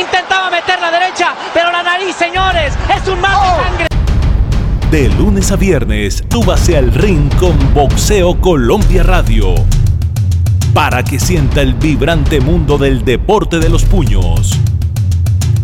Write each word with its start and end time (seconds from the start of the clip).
intentaba 0.00 0.50
meter 0.50 0.80
la 0.80 0.90
derecha, 0.90 1.34
pero 1.54 1.72
la 1.72 1.82
nariz, 1.82 2.14
señores, 2.16 2.74
es 2.94 3.08
un 3.08 3.20
mar 3.20 3.32
de 3.40 3.64
sangre. 3.64 3.86
De 4.90 5.08
lunes 5.08 5.50
a 5.50 5.56
viernes, 5.56 6.22
súbase 6.30 6.76
al 6.76 6.92
ring 6.92 7.32
con 7.36 7.56
Boxeo 7.74 8.40
Colombia 8.40 9.02
Radio. 9.02 9.54
Para 10.72 11.02
que 11.02 11.18
sienta 11.18 11.62
el 11.62 11.74
vibrante 11.74 12.40
mundo 12.40 12.78
del 12.78 13.04
deporte 13.04 13.58
de 13.58 13.68
los 13.68 13.84
puños. 13.84 14.52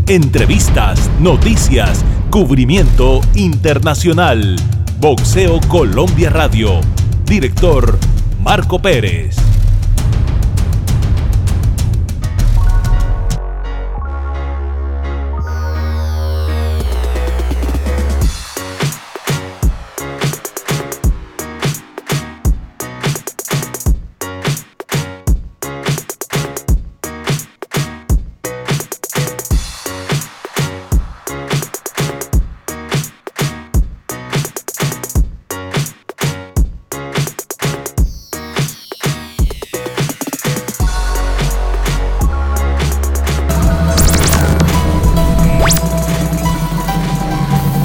Entrevistas, 0.09 1.09
noticias, 1.21 2.05
cubrimiento 2.31 3.21
internacional. 3.35 4.57
Boxeo 4.99 5.61
Colombia 5.69 6.31
Radio. 6.31 6.81
Director 7.25 7.99
Marco 8.43 8.81
Pérez. 8.81 9.37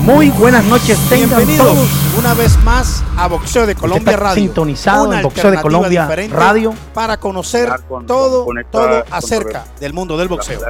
Muy 0.07 0.29
buenas 0.29 0.63
noches, 0.63 0.97
tengan 1.09 1.45
Bienvenidos 1.45 1.89
una 2.17 2.33
vez 2.33 2.57
más 2.63 3.03
a 3.17 3.27
Boxeo 3.27 3.67
de 3.67 3.75
Colombia 3.75 4.15
Radio. 4.15 4.41
Sintonizado 4.41 5.11
en 5.11 5.21
Boxeo 5.21 5.51
de 5.51 5.61
Colombia 5.61 6.07
Radio 6.29 6.73
para 6.93 7.17
conocer 7.17 7.69
todo, 8.07 8.47
todo 8.71 9.03
acerca 9.11 9.65
del 9.81 9.91
mundo 9.91 10.17
del 10.17 10.29
boxeo. 10.29 10.61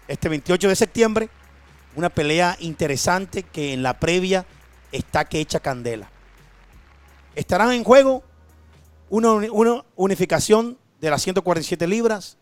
este 0.06 0.28
28 0.28 0.68
de 0.68 0.76
septiembre. 0.76 1.28
Una 1.96 2.10
pelea 2.10 2.56
interesante 2.60 3.42
que 3.42 3.72
en 3.72 3.82
la 3.82 3.98
previa 3.98 4.46
está 4.92 5.24
que 5.24 5.40
echa 5.40 5.60
candela. 5.60 6.10
Estarán 7.34 7.72
en 7.72 7.82
juego 7.82 8.22
una, 9.08 9.82
unificación 9.96 10.78
de 11.00 11.10
las 11.10 11.22
147 11.22 11.86
libras. 11.86 12.36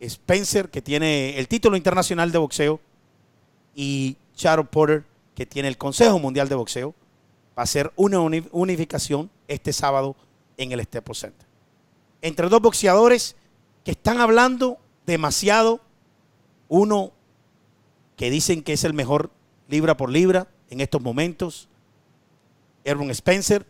Spencer, 0.00 0.68
que 0.68 0.82
tiene 0.82 1.38
el 1.38 1.46
título 1.46 1.76
internacional 1.76 2.32
de 2.32 2.38
boxeo, 2.38 2.80
y 3.74 4.16
Charles 4.34 4.66
Porter, 4.68 5.04
que 5.36 5.46
tiene 5.46 5.68
el 5.68 5.78
Consejo 5.78 6.18
Mundial 6.18 6.48
de 6.48 6.56
Boxeo 6.56 6.94
va 7.58 7.62
a 7.64 7.66
ser 7.66 7.92
una 7.96 8.20
unificación 8.20 9.30
este 9.48 9.72
sábado 9.72 10.16
en 10.56 10.72
el 10.72 10.82
Staples 10.84 11.18
Center. 11.18 11.46
Entre 12.20 12.48
dos 12.48 12.60
boxeadores 12.60 13.36
que 13.84 13.92
están 13.92 14.20
hablando 14.20 14.78
demasiado, 15.06 15.80
uno 16.68 17.12
que 18.16 18.30
dicen 18.30 18.62
que 18.62 18.74
es 18.74 18.84
el 18.84 18.94
mejor 18.94 19.30
libra 19.68 19.96
por 19.96 20.10
libra 20.10 20.46
en 20.70 20.80
estos 20.80 21.02
momentos, 21.02 21.68
Erwin 22.84 23.10
Spencer, 23.10 23.66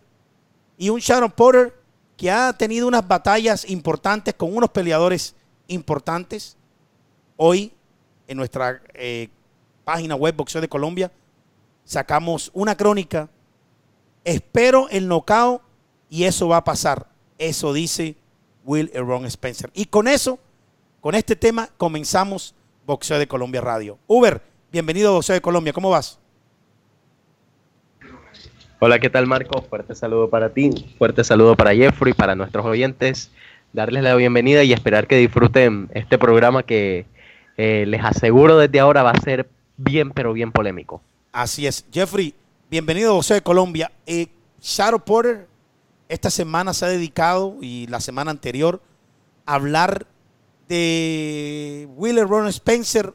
y 0.76 0.91
un 0.91 1.00
Sharon 1.00 1.31
Porter 1.31 1.75
que 2.16 2.31
ha 2.31 2.53
tenido 2.53 2.87
unas 2.87 3.06
batallas 3.06 3.69
importantes 3.69 4.34
con 4.34 4.54
unos 4.54 4.71
peleadores 4.71 5.34
importantes. 5.66 6.56
Hoy, 7.37 7.72
en 8.28 8.37
nuestra 8.37 8.81
eh, 8.94 9.28
página 9.84 10.15
web 10.15 10.37
Boxeo 10.37 10.60
de 10.60 10.69
Colombia, 10.69 11.10
sacamos 11.84 12.50
una 12.54 12.76
crónica 12.76 13.28
Espero 14.25 14.88
el 14.91 15.09
knockout 15.09 15.62
y 16.09 16.25
eso 16.25 16.49
va 16.49 16.59
a 16.59 16.65
pasar. 16.65 17.06
Eso 17.38 17.72
dice 17.72 18.16
Will 18.65 18.91
Ron 18.94 19.25
Spencer. 19.27 19.71
Y 19.75 19.87
con 19.87 20.06
eso, 20.06 20.38
con 21.00 21.15
este 21.15 21.34
tema, 21.34 21.69
comenzamos 21.77 22.55
Boxeo 22.87 23.19
de 23.19 23.27
Colombia 23.27 23.60
Radio. 23.60 23.99
Uber, 24.06 24.41
bienvenido 24.71 25.10
a 25.10 25.12
Boxeo 25.12 25.34
de 25.34 25.41
Colombia. 25.41 25.72
¿Cómo 25.72 25.91
vas? 25.91 26.19
Hola, 28.78 28.99
¿qué 28.99 29.10
tal 29.10 29.27
Marco? 29.27 29.62
Fuerte 29.62 29.94
saludo 29.94 30.28
para 30.28 30.50
ti, 30.50 30.71
fuerte 30.99 31.22
saludo 31.22 31.56
para 31.56 31.75
Jeffrey, 31.75 32.12
para 32.15 32.34
nuestros 32.34 32.66
oyentes. 32.66 33.31
Darles 33.72 34.03
la 34.03 34.15
bienvenida 34.16 34.65
y 34.65 34.72
esperar 34.72 35.06
que 35.06 35.16
disfruten 35.16 35.89
este 35.94 36.19
programa 36.19 36.65
que 36.65 37.06
eh, 37.56 37.84
les 37.87 38.04
aseguro 38.04 38.59
desde 38.59 38.81
ahora 38.81 39.03
va 39.03 39.12
a 39.12 39.21
ser 39.21 39.49
bien, 39.77 40.10
pero 40.10 40.33
bien 40.33 40.53
polémico. 40.53 41.00
Así 41.33 41.66
es. 41.66 41.87
Jeffrey, 41.93 42.34
Bienvenido 42.72 43.10
a 43.12 43.16
José 43.16 43.34
de 43.34 43.43
Colombia. 43.43 43.93
Eh, 44.06 44.28
Shadow 44.59 44.99
Porter 44.99 45.47
esta 46.09 46.31
semana 46.31 46.72
se 46.72 46.87
ha 46.87 46.88
dedicado, 46.88 47.59
y 47.60 47.87
la 47.88 48.00
semana 48.00 48.31
anterior, 48.31 48.81
a 49.44 49.56
hablar 49.56 50.06
de 50.71 51.87
Willer 51.97 52.27
Ron 52.27 52.49
Spencer 52.49 53.12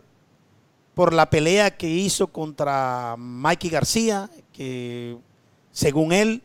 por 0.93 1.11
la 1.11 1.31
pelea 1.31 1.75
que 1.75 1.89
hizo 1.89 2.27
contra 2.27 3.15
Mikey 3.17 3.71
García, 3.71 4.29
que 4.53 5.17
según 5.71 6.11
él 6.11 6.43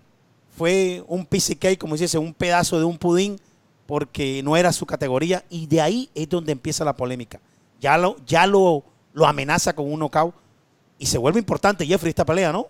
fue 0.56 1.04
un 1.06 1.26
PCK, 1.26 1.76
como 1.78 1.98
dice, 1.98 2.16
un 2.16 2.32
pedazo 2.32 2.78
de 2.78 2.86
un 2.86 2.96
pudín, 2.96 3.38
porque 3.84 4.40
no 4.42 4.56
era 4.56 4.72
su 4.72 4.86
categoría, 4.86 5.44
y 5.50 5.66
de 5.66 5.82
ahí 5.82 6.08
es 6.14 6.30
donde 6.30 6.52
empieza 6.52 6.82
la 6.82 6.96
polémica. 6.96 7.42
Ya 7.78 7.98
lo, 7.98 8.16
ya 8.24 8.46
lo, 8.46 8.82
lo 9.12 9.26
amenaza 9.26 9.74
con 9.74 9.92
un 9.92 9.98
knockout, 9.98 10.34
y 10.98 11.04
se 11.04 11.18
vuelve 11.18 11.40
importante 11.40 11.84
Jeffrey 11.84 12.08
esta 12.08 12.24
pelea, 12.24 12.52
¿no? 12.52 12.68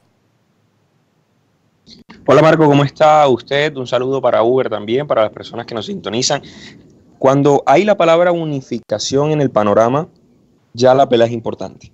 Hola 2.27 2.43
Marco, 2.43 2.67
¿cómo 2.67 2.85
está 2.85 3.27
usted? 3.29 3.77
Un 3.77 3.87
saludo 3.87 4.21
para 4.23 4.43
Uber 4.43 4.69
también, 4.69 5.07
para 5.07 5.23
las 5.23 5.33
personas 5.33 5.67
que 5.67 5.75
nos 5.75 5.87
sintonizan. 5.87 6.43
Cuando 7.19 7.63
hay 7.67 7.85
la 7.85 7.97
palabra 7.97 8.33
unificación 8.33 9.33
en 9.33 9.41
el 9.41 9.51
panorama, 9.51 10.09
ya 10.73 10.95
la 10.95 11.09
pelea 11.09 11.27
es 11.27 11.33
importante. 11.33 11.93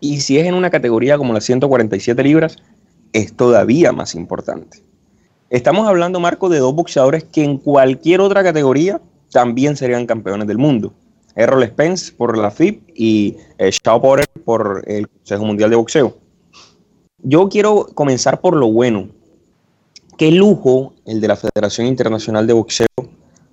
Y 0.00 0.20
si 0.20 0.38
es 0.38 0.46
en 0.46 0.54
una 0.54 0.70
categoría 0.70 1.18
como 1.18 1.32
las 1.32 1.44
147 1.44 2.22
libras, 2.22 2.56
es 3.12 3.36
todavía 3.36 3.92
más 3.92 4.14
importante. 4.14 4.82
Estamos 5.50 5.88
hablando, 5.88 6.20
Marco, 6.20 6.48
de 6.48 6.58
dos 6.58 6.74
boxeadores 6.74 7.24
que 7.24 7.42
en 7.42 7.58
cualquier 7.58 8.20
otra 8.20 8.42
categoría 8.42 9.00
también 9.32 9.76
serían 9.76 10.06
campeones 10.06 10.46
del 10.46 10.58
mundo. 10.58 10.92
Errol 11.34 11.64
Spence 11.64 12.12
por 12.12 12.36
la 12.36 12.50
FIP 12.50 12.90
y 12.94 13.36
eh, 13.58 13.70
Shao 13.70 14.00
Porter 14.00 14.26
por 14.44 14.84
el 14.86 15.08
Consejo 15.08 15.44
Mundial 15.44 15.70
de 15.70 15.76
Boxeo. 15.76 16.27
Yo 17.18 17.48
quiero 17.48 17.86
comenzar 17.94 18.40
por 18.40 18.56
lo 18.56 18.70
bueno. 18.70 19.08
Qué 20.16 20.32
lujo 20.32 20.94
el 21.06 21.20
de 21.20 21.28
la 21.28 21.36
Federación 21.36 21.86
Internacional 21.86 22.46
de 22.46 22.52
Boxeo, 22.52 22.86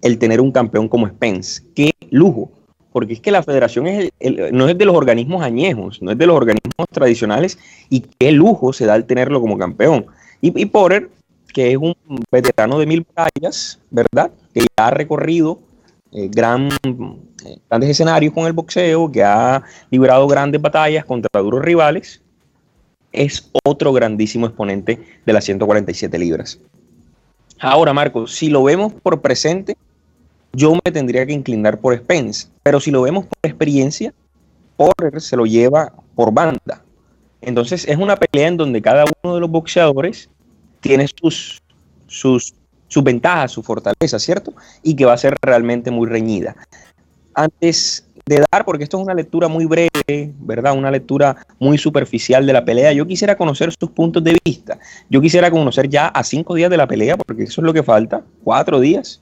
el 0.02 0.18
tener 0.18 0.42
un 0.42 0.52
campeón 0.52 0.88
como 0.88 1.08
Spence. 1.08 1.64
Qué 1.76 1.92
lujo. 2.10 2.52
Porque 2.92 3.14
es 3.14 3.20
que 3.20 3.32
la 3.32 3.44
federación 3.44 3.88
es 3.88 4.10
no 4.54 4.70
es 4.70 4.78
de 4.78 4.86
los 4.86 4.96
organismos 4.96 5.44
añejos, 5.44 6.02
no 6.02 6.12
es 6.12 6.18
de 6.18 6.26
los 6.26 6.38
organismos 6.38 6.88
tradicionales 6.92 7.60
y 7.90 8.00
qué 8.00 8.32
lujo 8.32 8.72
se 8.72 8.86
da 8.86 8.96
el 8.96 9.04
tenerlo 9.06 9.42
como 9.42 9.58
campeón. 9.58 10.06
Y, 10.40 10.62
y 10.62 10.66
Porter, 10.66 11.10
que 11.54 11.72
es 11.72 11.78
un 11.78 11.94
veterano 12.32 12.80
de 12.80 12.86
mil 12.86 13.06
batallas, 13.14 13.80
¿verdad? 13.92 14.32
Que 14.54 14.62
ya 14.62 14.88
ha 14.88 14.92
recorrido 14.92 15.60
eh, 16.18 16.30
gran, 16.32 16.70
eh, 17.46 17.58
grandes 17.70 17.90
escenarios 17.90 18.34
con 18.34 18.46
el 18.46 18.54
boxeo, 18.54 19.12
que 19.12 19.22
ha 19.22 19.62
librado 19.92 20.26
grandes 20.28 20.62
batallas 20.62 21.04
contra 21.04 21.42
duros 21.42 21.62
rivales, 21.62 22.22
es 23.16 23.50
otro 23.64 23.94
grandísimo 23.94 24.46
exponente 24.46 25.00
de 25.26 25.34
las 25.34 25.46
147 25.46 26.18
libras. 26.20 26.60
Ahora, 27.60 27.94
Marco, 27.94 28.28
si 28.28 28.50
lo 28.50 28.64
vemos 28.64 28.94
por 28.94 29.22
presente, 29.22 29.78
yo 30.54 30.74
me 30.74 30.92
tendría 30.92 31.26
que 31.26 31.34
inclinar 31.34 31.80
por 31.80 31.96
Spence, 31.98 32.48
pero 32.64 32.80
si 32.80 32.92
lo 32.92 33.02
vemos 33.02 33.26
por 33.26 33.38
experiencia, 33.44 34.14
Porter 34.78 35.22
se 35.22 35.38
lo 35.38 35.46
lleva 35.46 35.94
por 36.16 36.34
banda. 36.34 36.84
Entonces 37.42 37.88
es 37.88 37.98
una 37.98 38.16
pelea 38.16 38.48
en 38.48 38.58
donde 38.58 38.82
cada 38.82 39.06
uno 39.24 39.36
de 39.36 39.42
los 39.42 39.50
boxeadores 39.50 40.30
tiene 40.82 41.08
sus, 41.08 41.62
sus 42.08 42.54
sus 42.88 43.04
ventajas, 43.04 43.52
su 43.52 43.64
fortaleza, 43.64 44.20
¿cierto? 44.20 44.54
Y 44.84 44.96
que 44.96 45.06
va 45.06 45.14
a 45.14 45.18
ser 45.18 45.36
realmente 45.42 45.92
muy 45.92 46.08
reñida. 46.08 46.56
Antes 47.34 48.05
de 48.28 48.44
dar, 48.52 48.66
porque 48.66 48.84
esto 48.84 48.98
es 48.98 49.04
una 49.04 49.14
lectura 49.14 49.48
muy 49.48 49.66
breve, 49.66 50.34
¿verdad? 50.40 50.76
Una 50.76 50.90
lectura 50.90 51.46
muy 51.60 51.78
superficial 51.78 52.46
de 52.46 52.54
la 52.54 52.66
pelea. 52.66 52.92
Yo 52.92 53.06
quisiera 53.06 53.38
conocer 53.38 53.72
sus 53.80 53.92
puntos 53.92 54.24
de 54.24 54.36
vista. 54.44 54.80
Yo 55.10 55.22
quisiera 55.22 55.52
conocer 55.52 55.88
ya 55.88 56.08
a 56.08 56.24
cinco 56.24 56.56
días 56.56 56.72
de 56.72 56.78
la 56.78 56.88
pelea, 56.88 57.18
porque 57.18 57.44
eso 57.44 57.62
es 57.62 57.66
lo 57.66 57.74
que 57.74 57.84
falta, 57.84 58.24
cuatro 58.44 58.80
días, 58.80 59.22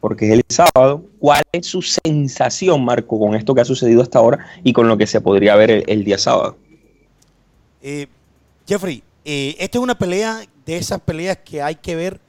porque 0.00 0.26
es 0.26 0.32
el 0.32 0.44
sábado. 0.48 1.04
¿Cuál 1.20 1.42
es 1.52 1.66
su 1.66 1.80
sensación, 1.80 2.84
Marco, 2.84 3.20
con 3.20 3.36
esto 3.36 3.54
que 3.54 3.60
ha 3.60 3.64
sucedido 3.64 4.02
hasta 4.02 4.18
ahora 4.18 4.44
y 4.64 4.72
con 4.72 4.88
lo 4.88 4.96
que 4.98 5.06
se 5.06 5.20
podría 5.20 5.54
ver 5.54 5.84
el, 5.86 6.04
día 6.04 6.18
sábado? 6.18 6.56
Eh, 7.82 8.08
Jeffrey, 8.66 9.04
eh, 9.24 9.54
esta 9.60 9.78
es 9.78 9.82
una 9.82 9.96
pelea 9.96 10.40
de 10.64 10.76
esas 10.76 11.00
peleas 11.00 11.38
que 11.44 11.62
hay 11.62 11.76
que 11.76 11.94
ver 11.94 12.20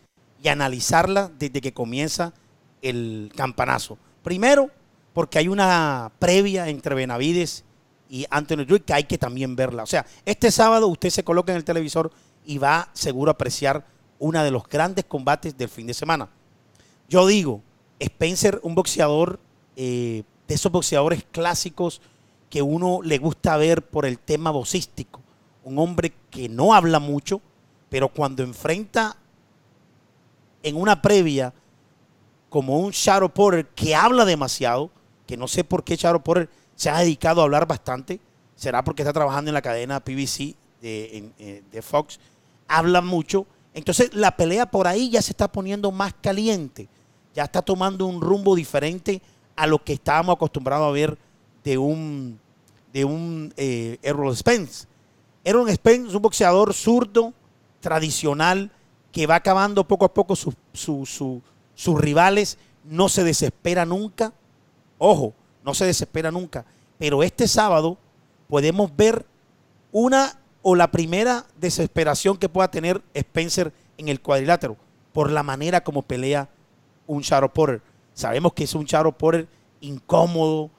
y 0.43 0.49
analizarla 0.49 1.31
desde 1.39 1.61
que 1.61 1.73
comienza 1.73 2.31
el 2.83 3.31
campanazo. 3.35 3.97
Primero, 4.21 4.69
porque 5.17 5.39
hay 5.39 5.47
una 5.47 6.11
previa 6.19 6.69
entre 6.69 6.93
Benavides 6.93 7.63
y 8.07 8.27
Anthony 8.29 8.65
Ruiz 8.67 8.83
que 8.85 8.93
hay 8.93 9.05
que 9.05 9.17
también 9.17 9.55
verla. 9.55 9.81
O 9.81 9.87
sea, 9.87 10.05
este 10.25 10.51
sábado 10.51 10.87
usted 10.87 11.09
se 11.09 11.23
coloca 11.23 11.51
en 11.51 11.57
el 11.57 11.63
televisor 11.63 12.11
y 12.45 12.59
va 12.59 12.91
seguro 12.93 13.31
a 13.31 13.33
apreciar 13.33 13.83
uno 14.19 14.43
de 14.43 14.51
los 14.51 14.69
grandes 14.69 15.05
combates 15.05 15.57
del 15.57 15.69
fin 15.69 15.87
de 15.87 15.95
semana. 15.95 16.29
Yo 17.09 17.25
digo, 17.25 17.63
Spencer, 17.99 18.59
un 18.61 18.75
boxeador 18.75 19.39
eh, 19.75 20.21
de 20.47 20.53
esos 20.53 20.71
boxeadores 20.71 21.25
clásicos 21.31 21.99
que 22.51 22.61
uno 22.61 22.99
le 23.01 23.17
gusta 23.17 23.57
ver 23.57 23.89
por 23.89 24.05
el 24.05 24.19
tema 24.19 24.51
vocístico. 24.51 25.23
Un 25.63 25.79
hombre 25.79 26.13
que 26.29 26.47
no 26.47 26.75
habla 26.75 26.99
mucho, 26.99 27.41
pero 27.89 28.09
cuando 28.09 28.43
enfrenta 28.43 29.17
en 30.61 30.75
una 30.75 31.01
previa 31.01 31.55
como 32.49 32.77
un 32.77 32.91
Shadow 32.91 33.29
Porter 33.31 33.65
que 33.69 33.95
habla 33.95 34.23
demasiado, 34.23 34.91
que 35.27 35.37
no 35.37 35.47
sé 35.47 35.63
por 35.63 35.83
qué 35.83 35.95
Shadow 35.95 36.23
Porter 36.23 36.49
se 36.75 36.89
ha 36.89 36.99
dedicado 36.99 37.41
a 37.41 37.43
hablar 37.43 37.67
bastante, 37.67 38.19
será 38.55 38.83
porque 38.83 39.03
está 39.03 39.13
trabajando 39.13 39.49
en 39.49 39.53
la 39.53 39.61
cadena 39.61 39.99
PBC 39.99 40.55
de, 40.81 41.31
eh, 41.37 41.63
de 41.71 41.81
Fox, 41.81 42.19
habla 42.67 43.01
mucho, 43.01 43.45
entonces 43.73 44.13
la 44.13 44.35
pelea 44.35 44.71
por 44.71 44.87
ahí 44.87 45.09
ya 45.09 45.21
se 45.21 45.31
está 45.31 45.51
poniendo 45.51 45.91
más 45.91 46.13
caliente, 46.21 46.87
ya 47.35 47.43
está 47.43 47.61
tomando 47.61 48.07
un 48.07 48.21
rumbo 48.21 48.55
diferente 48.55 49.21
a 49.55 49.67
lo 49.67 49.83
que 49.83 49.93
estábamos 49.93 50.35
acostumbrados 50.35 50.87
a 50.87 50.91
ver 50.91 51.17
de 51.63 51.77
un, 51.77 52.39
de 52.93 53.05
un 53.05 53.53
eh, 53.57 53.99
Errol 54.01 54.35
Spence. 54.35 54.87
Errol 55.43 55.69
Spence 55.71 56.09
es 56.09 56.15
un 56.15 56.21
boxeador 56.21 56.73
zurdo, 56.73 57.33
tradicional, 57.79 58.71
que 59.11 59.27
va 59.27 59.35
acabando 59.35 59.87
poco 59.87 60.05
a 60.05 60.13
poco 60.13 60.35
sus 60.35 62.01
rivales, 62.01 62.57
no 62.83 63.09
se 63.09 63.23
desespera 63.23 63.85
nunca. 63.85 64.33
Ojo, 64.97 65.33
no 65.63 65.73
se 65.73 65.85
desespera 65.85 66.31
nunca. 66.31 66.65
Pero 66.97 67.23
este 67.23 67.47
sábado 67.47 67.97
podemos 68.47 68.95
ver 68.95 69.25
una 69.91 70.39
o 70.61 70.75
la 70.75 70.91
primera 70.91 71.45
desesperación 71.59 72.37
que 72.37 72.49
pueda 72.49 72.69
tener 72.69 73.01
Spencer 73.13 73.71
en 73.97 74.09
el 74.09 74.21
cuadrilátero 74.21 74.77
por 75.13 75.31
la 75.31 75.43
manera 75.43 75.81
como 75.83 76.01
pelea 76.01 76.49
un 77.05 77.21
Shadow 77.21 77.49
Porter. 77.49 77.81
Sabemos 78.13 78.53
que 78.53 78.63
es 78.63 78.75
un 78.75 78.85
Shadow 78.85 79.13
Porter 79.13 79.47
incómodo, 79.81 80.69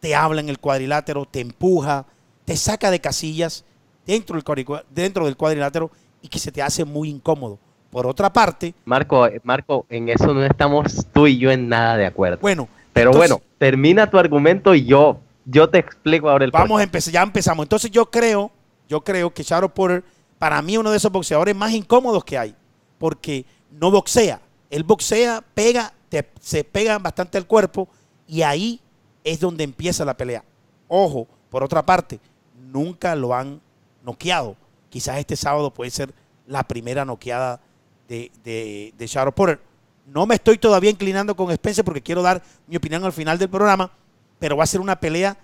te 0.00 0.14
habla 0.14 0.40
en 0.40 0.48
el 0.48 0.58
cuadrilátero, 0.58 1.26
te 1.26 1.40
empuja, 1.40 2.06
te 2.44 2.56
saca 2.56 2.90
de 2.90 3.00
casillas 3.00 3.64
dentro 4.06 4.40
del, 4.40 4.66
dentro 4.90 5.24
del 5.26 5.36
cuadrilátero 5.36 5.90
y 6.22 6.28
que 6.28 6.38
se 6.38 6.52
te 6.52 6.62
hace 6.62 6.84
muy 6.84 7.08
incómodo. 7.08 7.58
Por 7.90 8.06
otra 8.06 8.32
parte. 8.32 8.74
Marco, 8.84 9.26
eh, 9.26 9.40
Marco, 9.44 9.86
en 9.88 10.08
eso 10.08 10.34
no 10.34 10.44
estamos 10.44 11.06
tú 11.12 11.26
y 11.26 11.38
yo 11.38 11.50
en 11.50 11.68
nada 11.68 11.96
de 11.96 12.06
acuerdo. 12.06 12.38
Bueno. 12.40 12.68
Pero 12.92 13.12
bueno, 13.12 13.42
termina 13.58 14.10
tu 14.10 14.18
argumento 14.18 14.74
y 14.74 14.84
yo, 14.84 15.20
yo 15.44 15.68
te 15.68 15.78
explico 15.78 16.28
ahora 16.28 16.44
el 16.44 16.50
Vamos 16.50 16.80
a 16.80 16.84
empezar, 16.84 17.12
ya 17.12 17.22
empezamos. 17.22 17.64
Entonces 17.64 17.90
yo 17.90 18.06
creo, 18.10 18.50
yo 18.88 19.02
creo 19.02 19.32
que 19.32 19.42
Shadow 19.42 19.70
Porter, 19.70 20.04
para 20.38 20.60
mí, 20.62 20.76
uno 20.76 20.90
de 20.90 20.96
esos 20.96 21.10
boxeadores 21.10 21.54
más 21.54 21.72
incómodos 21.72 22.24
que 22.24 22.36
hay. 22.36 22.54
Porque 22.98 23.44
no 23.70 23.90
boxea. 23.90 24.40
Él 24.70 24.84
boxea, 24.84 25.42
pega, 25.54 25.92
se 26.40 26.64
pega 26.64 26.98
bastante 26.98 27.38
al 27.38 27.46
cuerpo 27.46 27.88
y 28.26 28.42
ahí 28.42 28.80
es 29.24 29.40
donde 29.40 29.64
empieza 29.64 30.04
la 30.04 30.16
pelea. 30.16 30.44
Ojo, 30.88 31.26
por 31.50 31.62
otra 31.62 31.84
parte, 31.84 32.20
nunca 32.54 33.14
lo 33.14 33.34
han 33.34 33.60
noqueado. 34.02 34.56
Quizás 34.88 35.18
este 35.18 35.36
sábado 35.36 35.72
puede 35.72 35.90
ser 35.90 36.12
la 36.46 36.62
primera 36.64 37.04
noqueada 37.04 37.60
de, 38.08 38.30
de, 38.44 38.94
de 38.96 39.06
Shadow 39.06 39.32
Porter. 39.32 39.60
No 40.06 40.26
me 40.26 40.36
estoy 40.36 40.58
todavía 40.58 40.90
inclinando 40.90 41.34
con 41.34 41.50
Spencer 41.50 41.84
porque 41.84 42.00
quiero 42.00 42.22
dar 42.22 42.42
mi 42.66 42.76
opinión 42.76 43.04
al 43.04 43.12
final 43.12 43.38
del 43.38 43.48
programa, 43.48 43.90
pero 44.38 44.56
va 44.56 44.64
a 44.64 44.66
ser 44.66 44.80
una 44.80 45.00
pelea 45.00 45.36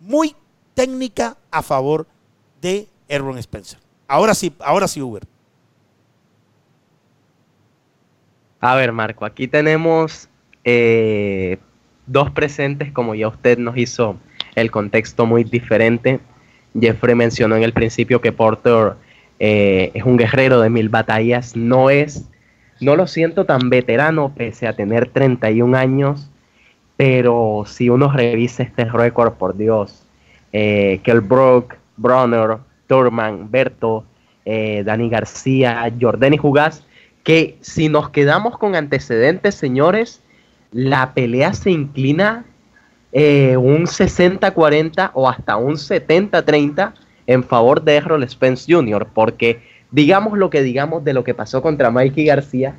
muy 0.00 0.36
técnica 0.74 1.36
a 1.50 1.62
favor 1.62 2.06
de 2.60 2.88
Erwin 3.08 3.38
Spencer. 3.38 3.78
Ahora 4.06 4.34
sí, 4.34 4.52
ahora 4.60 4.86
sí, 4.86 5.00
Uber. 5.00 5.22
A 8.60 8.74
ver, 8.74 8.92
Marco, 8.92 9.24
aquí 9.24 9.46
tenemos 9.46 10.28
eh, 10.64 11.58
dos 12.06 12.30
presentes, 12.30 12.92
como 12.92 13.14
ya 13.14 13.28
usted 13.28 13.58
nos 13.58 13.76
hizo 13.76 14.16
el 14.54 14.70
contexto 14.70 15.26
muy 15.26 15.44
diferente. 15.44 16.20
Jeffrey 16.78 17.14
mencionó 17.14 17.56
en 17.56 17.62
el 17.62 17.72
principio 17.72 18.20
que 18.20 18.32
Porter 18.32 18.94
eh, 19.38 19.90
es 19.94 20.04
un 20.04 20.16
guerrero 20.16 20.60
de 20.60 20.70
mil 20.70 20.88
batallas, 20.88 21.56
no 21.56 21.90
es, 21.90 22.24
no 22.80 22.96
lo 22.96 23.06
siento 23.06 23.44
tan 23.44 23.70
veterano 23.70 24.32
pese 24.34 24.66
a 24.66 24.74
tener 24.74 25.08
31 25.08 25.76
años, 25.76 26.30
pero 26.96 27.64
si 27.66 27.88
uno 27.88 28.12
revisa 28.12 28.62
este 28.62 28.84
récord, 28.84 29.34
por 29.34 29.56
Dios, 29.56 30.06
eh, 30.52 31.00
Brook, 31.22 31.74
Bronner, 31.96 32.58
Turman, 32.86 33.50
Berto, 33.50 34.04
eh, 34.44 34.82
Dani 34.84 35.08
García, 35.08 35.90
Jordani 36.00 36.36
Jugás, 36.36 36.84
que 37.22 37.56
si 37.60 37.88
nos 37.88 38.10
quedamos 38.10 38.58
con 38.58 38.76
antecedentes, 38.76 39.54
señores, 39.54 40.20
la 40.70 41.14
pelea 41.14 41.54
se 41.54 41.70
inclina 41.70 42.44
eh, 43.12 43.56
un 43.56 43.86
60-40 43.86 45.10
o 45.14 45.28
hasta 45.28 45.56
un 45.56 45.74
70-30 45.74 46.92
en 47.26 47.42
favor 47.42 47.82
de 47.82 47.96
Errol 47.96 48.28
Spence 48.28 48.70
Jr., 48.70 49.06
porque 49.14 49.62
digamos 49.94 50.36
lo 50.36 50.50
que 50.50 50.60
digamos 50.60 51.04
de 51.04 51.12
lo 51.12 51.22
que 51.22 51.34
pasó 51.34 51.62
contra 51.62 51.92
Mikey 51.92 52.24
García, 52.24 52.74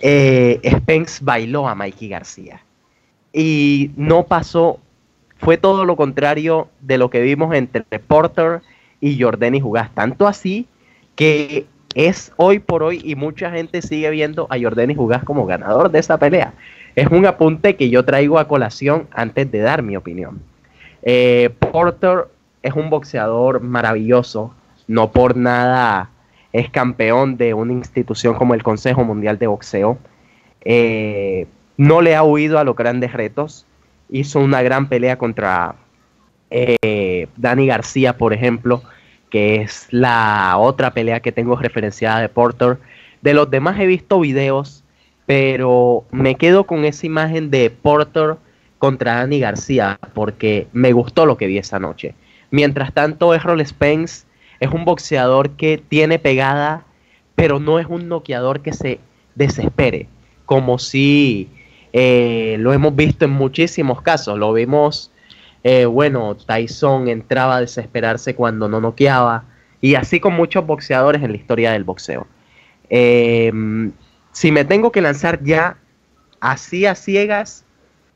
eh, 0.00 0.60
Spence 0.64 1.20
bailó 1.24 1.68
a 1.68 1.76
Mikey 1.76 2.08
García. 2.08 2.62
Y 3.32 3.92
no 3.96 4.24
pasó, 4.24 4.80
fue 5.38 5.56
todo 5.56 5.84
lo 5.84 5.94
contrario 5.94 6.66
de 6.80 6.98
lo 6.98 7.10
que 7.10 7.20
vimos 7.20 7.54
entre 7.54 7.84
Porter 8.00 8.62
y 9.00 9.22
Jordani 9.22 9.60
Jugás. 9.60 9.94
Tanto 9.94 10.26
así 10.26 10.66
que 11.14 11.66
es 11.94 12.32
hoy 12.34 12.58
por 12.58 12.82
hoy 12.82 13.00
y 13.04 13.14
mucha 13.14 13.52
gente 13.52 13.80
sigue 13.80 14.10
viendo 14.10 14.48
a 14.50 14.58
Jordani 14.58 14.96
Jugás 14.96 15.22
como 15.22 15.46
ganador 15.46 15.92
de 15.92 16.00
esa 16.00 16.18
pelea. 16.18 16.54
Es 16.96 17.06
un 17.06 17.24
apunte 17.24 17.76
que 17.76 17.88
yo 17.88 18.04
traigo 18.04 18.40
a 18.40 18.48
colación 18.48 19.06
antes 19.12 19.48
de 19.52 19.60
dar 19.60 19.82
mi 19.82 19.96
opinión. 19.96 20.40
Eh, 21.02 21.50
Porter 21.70 22.24
es 22.64 22.74
un 22.74 22.90
boxeador 22.90 23.60
maravilloso, 23.60 24.52
no 24.88 25.12
por 25.12 25.36
nada 25.36 26.10
es 26.52 26.70
campeón 26.70 27.36
de 27.36 27.54
una 27.54 27.72
institución 27.72 28.34
como 28.34 28.54
el 28.54 28.62
Consejo 28.62 29.04
Mundial 29.04 29.38
de 29.38 29.46
Boxeo. 29.46 29.98
Eh, 30.64 31.46
no 31.76 32.00
le 32.00 32.16
ha 32.16 32.22
huido 32.22 32.58
a 32.58 32.64
los 32.64 32.76
grandes 32.76 33.12
retos. 33.12 33.66
Hizo 34.08 34.40
una 34.40 34.62
gran 34.62 34.88
pelea 34.88 35.18
contra 35.18 35.76
eh, 36.50 37.26
Dani 37.36 37.66
García, 37.66 38.16
por 38.16 38.32
ejemplo, 38.32 38.82
que 39.30 39.56
es 39.56 39.88
la 39.90 40.56
otra 40.58 40.92
pelea 40.92 41.20
que 41.20 41.32
tengo 41.32 41.56
referenciada 41.56 42.20
de 42.20 42.28
Porter. 42.28 42.78
De 43.22 43.34
los 43.34 43.50
demás 43.50 43.78
he 43.80 43.86
visto 43.86 44.20
videos, 44.20 44.84
pero 45.26 46.04
me 46.10 46.36
quedo 46.36 46.64
con 46.64 46.84
esa 46.84 47.06
imagen 47.06 47.50
de 47.50 47.70
Porter 47.70 48.36
contra 48.78 49.16
Dani 49.16 49.40
García, 49.40 49.98
porque 50.14 50.68
me 50.72 50.92
gustó 50.92 51.26
lo 51.26 51.36
que 51.36 51.46
vi 51.46 51.58
esa 51.58 51.78
noche. 51.78 52.14
Mientras 52.50 52.92
tanto, 52.92 53.34
Errol 53.34 53.64
Spence 53.66 54.26
es 54.60 54.70
un 54.70 54.84
boxeador 54.84 55.50
que 55.50 55.78
tiene 55.78 56.18
pegada, 56.18 56.84
pero 57.34 57.58
no 57.60 57.78
es 57.78 57.86
un 57.86 58.08
noqueador 58.08 58.60
que 58.60 58.72
se 58.72 58.98
desespere, 59.34 60.08
como 60.46 60.78
si 60.78 61.48
eh, 61.92 62.56
lo 62.58 62.72
hemos 62.72 62.94
visto 62.96 63.24
en 63.24 63.32
muchísimos 63.32 64.02
casos. 64.02 64.38
Lo 64.38 64.52
vimos, 64.52 65.10
eh, 65.64 65.84
bueno, 65.84 66.36
Tyson 66.36 67.08
entraba 67.08 67.56
a 67.56 67.60
desesperarse 67.60 68.34
cuando 68.34 68.68
no 68.68 68.80
noqueaba, 68.80 69.44
y 69.80 69.94
así 69.94 70.20
con 70.20 70.34
muchos 70.34 70.66
boxeadores 70.66 71.22
en 71.22 71.32
la 71.32 71.36
historia 71.36 71.72
del 71.72 71.84
boxeo. 71.84 72.26
Em, 72.88 73.92
si 74.32 74.52
me 74.52 74.64
tengo 74.64 74.92
que 74.92 75.00
lanzar 75.00 75.42
ya 75.42 75.76
así 76.40 76.86
a 76.86 76.94
ciegas, 76.94 77.64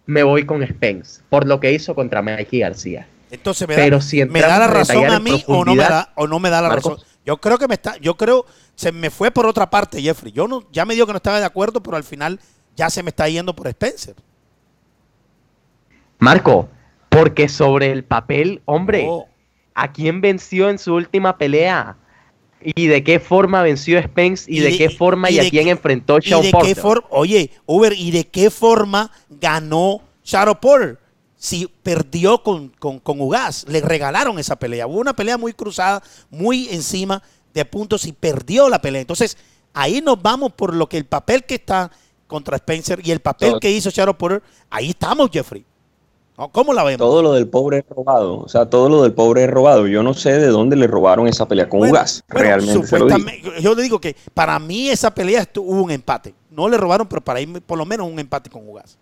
me 0.06 0.22
voy 0.22 0.44
con 0.44 0.66
Spence, 0.66 1.22
por 1.28 1.46
lo 1.46 1.60
que 1.60 1.72
hizo 1.72 1.94
contra 1.94 2.22
Mikey 2.22 2.60
García. 2.60 3.06
Entonces, 3.30 3.68
¿me 3.68 3.76
da, 3.76 3.98
¿me 4.26 4.40
da 4.40 4.58
la 4.58 4.66
razón 4.66 5.06
a 5.06 5.20
mí 5.20 5.44
o 5.46 5.64
no 5.64 5.74
me 5.74 5.82
da, 5.82 6.12
o 6.16 6.26
no 6.26 6.38
me 6.38 6.50
da 6.50 6.60
la 6.60 6.70
razón? 6.70 6.98
Yo 7.24 7.36
creo 7.36 7.58
que 7.58 7.68
me 7.68 7.74
está, 7.74 7.96
yo 7.98 8.16
creo, 8.16 8.46
se 8.74 8.92
me 8.92 9.10
fue 9.10 9.30
por 9.30 9.46
otra 9.46 9.70
parte, 9.70 10.00
Jeffrey. 10.00 10.32
Yo 10.32 10.48
no, 10.48 10.64
ya 10.72 10.84
me 10.84 10.94
dijo 10.94 11.06
que 11.06 11.12
no 11.12 11.18
estaba 11.18 11.38
de 11.38 11.44
acuerdo, 11.44 11.82
pero 11.82 11.96
al 11.96 12.04
final 12.04 12.40
ya 12.76 12.90
se 12.90 13.02
me 13.02 13.10
está 13.10 13.28
yendo 13.28 13.54
por 13.54 13.68
Spencer. 13.68 14.16
Marco, 16.18 16.68
porque 17.08 17.48
sobre 17.48 17.92
el 17.92 18.04
papel, 18.04 18.62
hombre, 18.64 19.06
oh. 19.08 19.28
¿a 19.74 19.92
quién 19.92 20.20
venció 20.20 20.70
en 20.70 20.78
su 20.78 20.94
última 20.94 21.38
pelea? 21.38 21.96
¿Y 22.62 22.88
de 22.88 23.02
qué 23.02 23.20
forma 23.20 23.62
venció 23.62 24.02
Spence? 24.02 24.50
¿Y, 24.50 24.60
de, 24.60 24.76
qué 24.76 24.90
forma 24.90 25.30
y, 25.30 25.38
a 25.38 25.48
quién 25.48 25.68
enfrentó 25.68 26.18
Shaw 26.20 26.42
Porter? 26.50 27.04
Oye, 27.10 27.50
Uber, 27.64 27.92
¿y 27.92 28.10
de 28.10 28.26
qué 28.26 28.50
forma 28.50 29.10
ganó 29.28 30.02
Shadow 30.22 30.60
Porter? 30.60 30.98
Si 31.40 31.66
perdió 31.82 32.42
con, 32.42 32.68
con, 32.68 33.20
Ugas. 33.20 33.64
Le 33.66 33.80
regalaron 33.80 34.38
esa 34.38 34.56
pelea. 34.56 34.86
Hubo 34.86 35.00
una 35.00 35.16
pelea 35.16 35.38
muy 35.38 35.54
cruzada, 35.54 36.02
muy 36.28 36.68
encima 36.68 37.22
de 37.54 37.64
puntos 37.64 38.04
y 38.04 38.12
perdió 38.12 38.68
la 38.68 38.80
pelea. 38.80 39.00
Entonces, 39.00 39.38
ahí 39.72 40.02
nos 40.02 40.20
vamos 40.20 40.52
por 40.52 40.74
lo 40.74 40.86
que 40.86 40.98
el 40.98 41.06
papel 41.06 41.44
que 41.44 41.54
está 41.54 41.90
contra 42.26 42.56
Spencer 42.56 43.00
y 43.02 43.10
el 43.10 43.20
papel 43.20 43.58
que 43.58 43.70
hizo 43.70 43.88
Shadow 43.88 44.18
Porter. 44.18 44.42
Ahí 44.68 44.90
estamos, 44.90 45.30
Jeffrey. 45.32 45.64
¿Cómo 46.52 46.74
la 46.74 46.84
vemos? 46.84 46.98
Todo 46.98 47.22
lo 47.22 47.32
del 47.32 47.48
pobre 47.48 47.78
es 47.78 47.84
robado. 47.88 48.40
O 48.40 48.48
sea, 48.48 48.66
todo 48.66 48.90
lo 48.90 49.02
del 49.02 49.14
pobre 49.14 49.44
es 49.44 49.50
robado. 49.50 49.86
Yo 49.86 50.02
no 50.02 50.12
sé 50.12 50.32
de 50.38 50.48
dónde 50.48 50.76
le 50.76 50.86
robaron 50.86 51.26
esa 51.26 51.48
pelea 51.48 51.70
con 51.70 51.88
Ugas. 51.88 52.22
realmente. 52.28 53.42
Yo 53.62 53.74
le 53.74 53.82
digo 53.82 53.98
que 53.98 54.14
para 54.34 54.58
mí 54.58 54.90
esa 54.90 55.14
pelea 55.14 55.48
hubo 55.56 55.82
un 55.82 55.90
empate. 55.90 56.34
No 56.50 56.68
le 56.68 56.76
robaron, 56.76 57.08
pero 57.08 57.22
para 57.22 57.40
mí 57.40 57.60
por 57.60 57.78
lo 57.78 57.86
menos 57.86 58.06
un 58.06 58.18
empate 58.18 58.50
con 58.50 58.68
Ugas. 58.68 58.98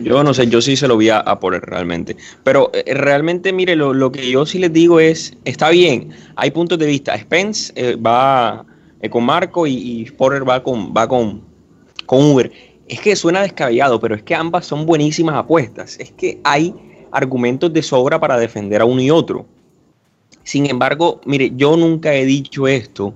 Yo 0.00 0.24
no 0.24 0.34
sé, 0.34 0.48
yo 0.48 0.60
sí 0.60 0.76
se 0.76 0.88
lo 0.88 0.96
voy 0.96 1.10
a, 1.10 1.22
poner 1.40 1.62
realmente. 1.62 2.16
Pero 2.42 2.70
eh, 2.72 2.94
realmente, 2.94 3.52
mire, 3.52 3.76
lo, 3.76 4.12
que 4.12 4.30
yo 4.30 4.46
sí 4.46 4.58
les 4.58 4.72
digo 4.72 5.00
es, 5.00 5.36
está 5.44 5.70
bien, 5.70 6.10
hay 6.36 6.50
puntos 6.50 6.78
de 6.78 6.86
vista. 6.86 7.16
Spence 7.18 7.72
eh, 7.76 7.96
va 7.96 8.64
eh, 9.00 9.10
con 9.10 9.24
Marco 9.24 9.66
y, 9.66 9.74
y, 9.74 10.10
Porter 10.10 10.48
va 10.48 10.62
con, 10.62 10.92
va 10.94 11.08
con, 11.08 11.42
con 12.06 12.24
Uber. 12.24 12.50
Es 12.88 13.00
que 13.00 13.16
suena 13.16 13.42
descabellado, 13.42 14.00
pero 14.00 14.14
es 14.14 14.22
que 14.22 14.34
ambas 14.34 14.66
son 14.66 14.86
buenísimas 14.86 15.36
apuestas. 15.36 15.98
Es 15.98 16.10
que 16.12 16.40
hay 16.44 16.74
argumentos 17.12 17.72
de 17.72 17.82
sobra 17.82 18.18
para 18.18 18.38
defender 18.38 18.80
a 18.80 18.84
uno 18.84 19.00
y 19.00 19.10
otro. 19.10 19.46
Sin 20.42 20.68
embargo, 20.68 21.20
mire, 21.24 21.52
yo 21.56 21.76
nunca 21.76 22.14
he 22.14 22.24
dicho 22.26 22.66
esto 22.68 23.14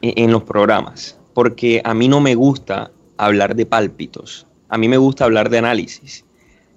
en 0.00 0.30
los 0.30 0.42
programas, 0.42 1.18
porque 1.34 1.80
a 1.84 1.94
mí 1.94 2.08
no 2.08 2.20
me 2.20 2.34
gusta 2.34 2.92
hablar 3.16 3.56
de 3.56 3.66
pálpitos 3.66 4.46
a 4.72 4.78
mí 4.78 4.88
me 4.88 4.96
gusta 4.96 5.26
hablar 5.26 5.50
de 5.50 5.58
análisis, 5.58 6.24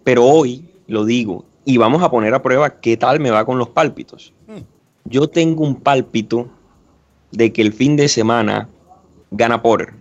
pero 0.04 0.26
hoy 0.26 0.66
lo 0.88 1.06
digo 1.06 1.46
y 1.64 1.78
vamos 1.78 2.04
a 2.04 2.12
poner 2.12 2.34
a 2.34 2.42
prueba 2.42 2.82
qué 2.82 2.98
tal 2.98 3.22
me 3.22 3.32
va 3.32 3.46
con 3.46 3.58
los 3.58 3.70
pálpitos. 3.70 4.34
Hmm. 4.48 4.64
Yo 5.06 5.30
tengo 5.30 5.64
un 5.64 5.80
pálpito 5.80 6.50
de 7.32 7.54
que 7.54 7.62
el 7.62 7.72
fin 7.72 7.96
de 7.96 8.10
semana 8.10 8.68
gana 9.32 9.62
por. 9.62 9.94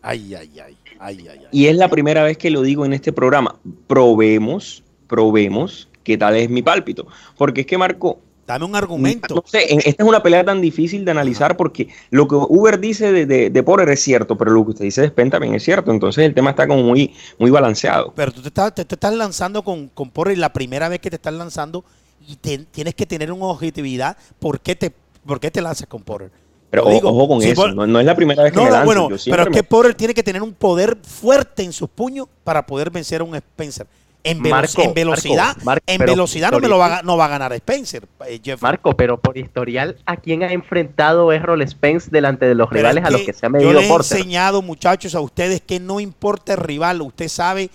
Ay, 0.00 0.34
ay, 0.34 0.50
ay, 0.64 0.76
ay, 0.98 1.28
ay, 1.28 1.40
Y 1.52 1.66
es 1.66 1.76
la 1.76 1.88
primera 1.88 2.22
vez 2.22 2.38
que 2.38 2.50
lo 2.50 2.62
digo 2.62 2.86
en 2.86 2.94
este 2.94 3.12
programa. 3.12 3.56
Probemos, 3.86 4.82
probemos 5.06 5.90
qué 6.04 6.16
tal 6.16 6.36
es 6.36 6.48
mi 6.48 6.62
pálpito. 6.62 7.06
Porque 7.36 7.60
es 7.60 7.66
que 7.66 7.76
Marco, 7.76 8.18
Dame 8.46 8.64
un 8.64 8.74
argumento. 8.74 9.36
No 9.36 9.44
sé, 9.46 9.66
esta 9.70 10.02
es 10.02 10.08
una 10.08 10.22
pelea 10.22 10.44
tan 10.44 10.60
difícil 10.60 11.04
de 11.04 11.10
analizar 11.12 11.56
porque 11.56 11.88
lo 12.10 12.26
que 12.26 12.34
Uber 12.34 12.80
dice 12.80 13.12
de, 13.12 13.24
de, 13.24 13.50
de 13.50 13.62
Porter 13.62 13.88
es 13.88 14.02
cierto, 14.02 14.36
pero 14.36 14.50
lo 14.50 14.64
que 14.64 14.70
usted 14.70 14.84
dice 14.84 15.02
de 15.02 15.08
Spen 15.08 15.30
también 15.30 15.54
es 15.54 15.62
cierto. 15.62 15.92
Entonces 15.92 16.24
el 16.24 16.34
tema 16.34 16.50
está 16.50 16.66
como 16.66 16.82
muy, 16.82 17.14
muy 17.38 17.50
balanceado. 17.50 18.12
Pero 18.16 18.32
tú 18.32 18.42
te 18.42 18.48
estás, 18.48 18.74
te, 18.74 18.82
estás 18.82 19.14
lanzando 19.14 19.62
con, 19.62 19.88
con 19.88 20.10
Porter 20.10 20.36
la 20.38 20.52
primera 20.52 20.88
vez 20.88 21.00
que 21.00 21.10
te 21.10 21.16
estás 21.16 21.34
lanzando 21.34 21.84
y 22.26 22.36
tienes 22.36 22.94
que 22.94 23.06
tener 23.06 23.30
una 23.30 23.46
objetividad. 23.46 24.16
¿Por 24.38 24.60
qué 24.60 24.74
te, 24.74 24.92
por 25.24 25.38
qué 25.38 25.50
te 25.50 25.62
lanzas 25.62 25.86
con 25.86 26.02
Porter? 26.02 26.30
Pero 26.70 26.84
ojo 26.86 27.28
con 27.28 27.42
eso, 27.42 27.68
no, 27.68 28.00
es 28.00 28.06
la 28.06 28.16
primera 28.16 28.44
vez 28.44 28.52
que 28.52 28.58
me 28.58 28.70
lanzo. 28.70 28.86
Bueno, 28.86 29.08
pero 29.26 29.42
es 29.42 29.48
que 29.50 29.62
Porter 29.62 29.94
tiene 29.94 30.14
que 30.14 30.22
tener 30.22 30.42
un 30.42 30.54
poder 30.54 30.96
fuerte 31.02 31.62
en 31.62 31.72
sus 31.72 31.90
puños 31.90 32.28
para 32.44 32.64
poder 32.64 32.90
vencer 32.90 33.20
a 33.20 33.24
un 33.24 33.34
Spencer. 33.34 33.86
En, 34.24 34.40
velocidad, 34.40 35.56
en 35.86 35.98
velocidad 35.98 36.52
no, 36.52 36.60
me 36.60 36.68
lo 36.68 36.78
va, 36.78 37.02
no 37.02 37.16
va 37.16 37.24
a 37.24 37.28
ganar 37.28 37.52
Spencer. 37.54 38.06
Eh, 38.28 38.40
Marco, 38.60 38.96
pero 38.96 39.18
por 39.18 39.36
historial, 39.36 39.96
¿a 40.06 40.16
quién 40.16 40.44
ha 40.44 40.52
enfrentado 40.52 41.32
Errol 41.32 41.66
Spence 41.66 42.08
delante 42.08 42.46
de 42.46 42.54
los 42.54 42.70
rivales 42.70 43.04
a 43.04 43.10
los 43.10 43.22
que 43.22 43.32
se 43.32 43.46
ha 43.46 43.48
medido 43.48 43.72
Yo 43.72 43.80
les 43.80 43.90
he 43.90 43.94
enseñado, 43.94 44.62
muchachos, 44.62 45.16
a 45.16 45.20
ustedes 45.20 45.60
que 45.60 45.80
no 45.80 45.98
importa 45.98 46.52
el 46.52 46.60
rival. 46.60 47.02
Usted 47.02 47.26
sabe, 47.26 47.70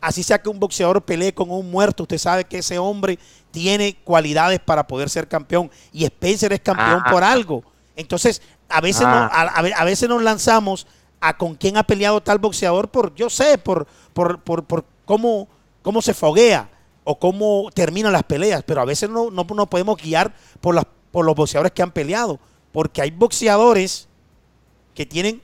así 0.00 0.22
sea 0.22 0.40
que 0.40 0.48
un 0.48 0.58
boxeador 0.58 1.02
pelee 1.02 1.34
con 1.34 1.50
un 1.50 1.70
muerto, 1.70 2.04
usted 2.04 2.18
sabe 2.18 2.44
que 2.44 2.58
ese 2.58 2.78
hombre 2.78 3.18
tiene 3.50 3.96
cualidades 4.02 4.58
para 4.58 4.86
poder 4.86 5.10
ser 5.10 5.28
campeón. 5.28 5.70
Y 5.92 6.04
Spencer 6.04 6.54
es 6.54 6.60
campeón 6.60 7.02
por 7.10 7.22
ah. 7.22 7.32
algo. 7.32 7.62
Entonces, 7.94 8.40
a 8.70 8.80
veces, 8.80 9.02
no, 9.02 9.08
ah. 9.08 9.52
a, 9.76 9.84
veces 9.84 10.08
nos 10.08 10.22
lanzamos 10.22 10.86
a 11.20 11.36
con 11.36 11.56
quién 11.56 11.76
ha 11.76 11.82
peleado 11.82 12.22
tal 12.22 12.38
boxeador 12.38 12.88
por, 12.88 13.14
yo 13.14 13.28
sé, 13.28 13.58
por, 13.58 13.86
por, 14.14 14.40
por, 14.40 14.64
por 14.64 14.84
cómo 15.04 15.48
cómo 15.82 16.02
se 16.02 16.14
foguea 16.14 16.70
o 17.04 17.18
cómo 17.18 17.70
terminan 17.74 18.12
las 18.12 18.22
peleas, 18.24 18.62
pero 18.64 18.80
a 18.80 18.84
veces 18.84 19.08
no, 19.10 19.30
no, 19.30 19.46
podemos 19.66 19.96
guiar 19.96 20.34
por, 20.60 20.74
las, 20.74 20.86
por 21.10 21.24
los 21.24 21.34
boxeadores 21.34 21.72
que 21.72 21.82
han 21.82 21.92
peleado, 21.92 22.38
porque 22.72 23.02
hay 23.02 23.10
boxeadores 23.10 24.08
que 24.94 25.06
tienen 25.06 25.42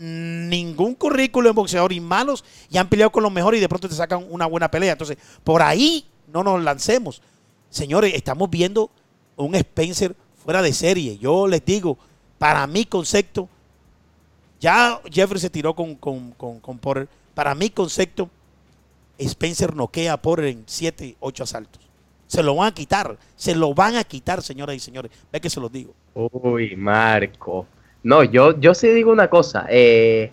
ningún 0.00 0.94
currículo 0.94 1.50
en 1.50 1.54
boxeador 1.54 1.92
y 1.92 2.00
malos 2.00 2.44
y 2.70 2.78
han 2.78 2.88
peleado 2.88 3.12
con 3.12 3.22
los 3.22 3.32
mejores 3.32 3.58
y 3.58 3.60
de 3.60 3.68
pronto 3.68 3.88
te 3.88 3.94
sacan 3.94 4.24
una 4.30 4.46
buena 4.46 4.70
pelea. 4.70 4.92
Entonces, 4.92 5.18
por 5.44 5.62
ahí 5.62 6.06
no 6.32 6.42
nos 6.42 6.62
lancemos. 6.62 7.20
Señores, 7.68 8.14
estamos 8.14 8.48
viendo 8.48 8.90
un 9.36 9.54
Spencer 9.54 10.16
fuera 10.42 10.62
de 10.62 10.72
serie. 10.72 11.18
Yo 11.18 11.46
les 11.46 11.64
digo, 11.64 11.98
para 12.38 12.66
mi 12.66 12.84
concepto, 12.84 13.48
ya 14.58 15.00
Jeffrey 15.10 15.40
se 15.40 15.50
tiró 15.50 15.74
con, 15.74 15.94
con, 15.96 16.32
con, 16.32 16.60
con 16.60 16.78
Porter. 16.78 17.08
Para 17.34 17.54
mi 17.54 17.70
concepto, 17.70 18.30
Spencer 19.26 19.74
noquea 19.74 20.16
por 20.16 20.44
en 20.44 20.64
7, 20.66 21.16
8 21.20 21.42
asaltos. 21.44 21.82
Se 22.26 22.42
lo 22.42 22.54
van 22.54 22.68
a 22.68 22.74
quitar, 22.74 23.16
se 23.36 23.54
lo 23.54 23.74
van 23.74 23.96
a 23.96 24.04
quitar, 24.04 24.42
señoras 24.42 24.76
y 24.76 24.80
señores. 24.80 25.10
Ve 25.32 25.40
que 25.40 25.50
se 25.50 25.60
los 25.60 25.70
digo. 25.72 25.94
Uy, 26.14 26.76
Marco. 26.76 27.66
No, 28.02 28.22
yo, 28.24 28.58
yo 28.58 28.72
sí 28.74 28.88
digo 28.88 29.12
una 29.12 29.28
cosa. 29.28 29.66
Eh, 29.68 30.30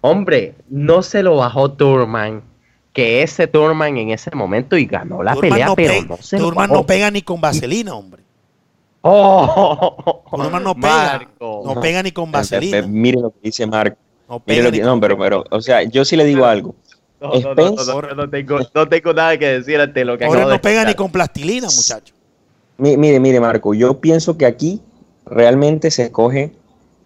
hombre, 0.00 0.54
no 0.68 1.02
se 1.02 1.22
lo 1.22 1.36
bajó 1.36 1.72
Turman. 1.72 2.42
Que 2.92 3.22
ese 3.22 3.46
Turman 3.46 3.96
en 3.96 4.10
ese 4.10 4.34
momento 4.34 4.76
y 4.76 4.86
ganó 4.86 5.22
la 5.22 5.36
pelea, 5.36 5.72
pero 5.76 6.02
no 6.02 6.16
se 6.16 6.36
Turman 6.36 6.68
no 6.70 6.84
pega 6.84 7.10
ni 7.10 7.22
con 7.22 7.40
vaselina, 7.40 7.94
hombre. 7.94 8.22
Oh, 9.02 10.24
Turman 10.30 10.64
no 10.64 10.74
pega. 10.74 11.28
No 11.40 11.80
pega 11.80 12.02
ni 12.02 12.12
con 12.12 12.32
vaselina. 12.32 12.82
Mire 12.82 13.20
lo 13.20 13.30
que 13.30 13.38
dice 13.42 13.66
Marco. 13.66 13.96
No, 14.28 14.40
pega 14.40 14.70
no 14.70 15.00
pero, 15.00 15.16
pero, 15.16 15.44
o 15.50 15.60
sea, 15.60 15.82
yo 15.84 16.04
sí 16.04 16.16
le 16.16 16.24
digo 16.24 16.44
algo. 16.44 16.74
No, 17.20 17.32
no, 17.40 17.54
tengo, 17.54 18.60
no, 18.74 18.88
tengo, 18.88 19.12
nada 19.12 19.36
que 19.36 19.46
decir 19.46 19.80
ante 19.80 20.04
lo 20.04 20.16
que 20.16 20.24
Ahora 20.24 20.44
no 20.44 20.60
pega 20.60 20.84
ni 20.84 20.94
con 20.94 21.10
plastilina, 21.10 21.66
muchacho. 21.66 22.14
Mire, 22.76 23.18
mire, 23.18 23.40
Marco, 23.40 23.74
yo 23.74 24.00
pienso 24.00 24.38
que 24.38 24.46
aquí 24.46 24.80
realmente 25.26 25.90
se 25.90 26.04
escoge, 26.04 26.52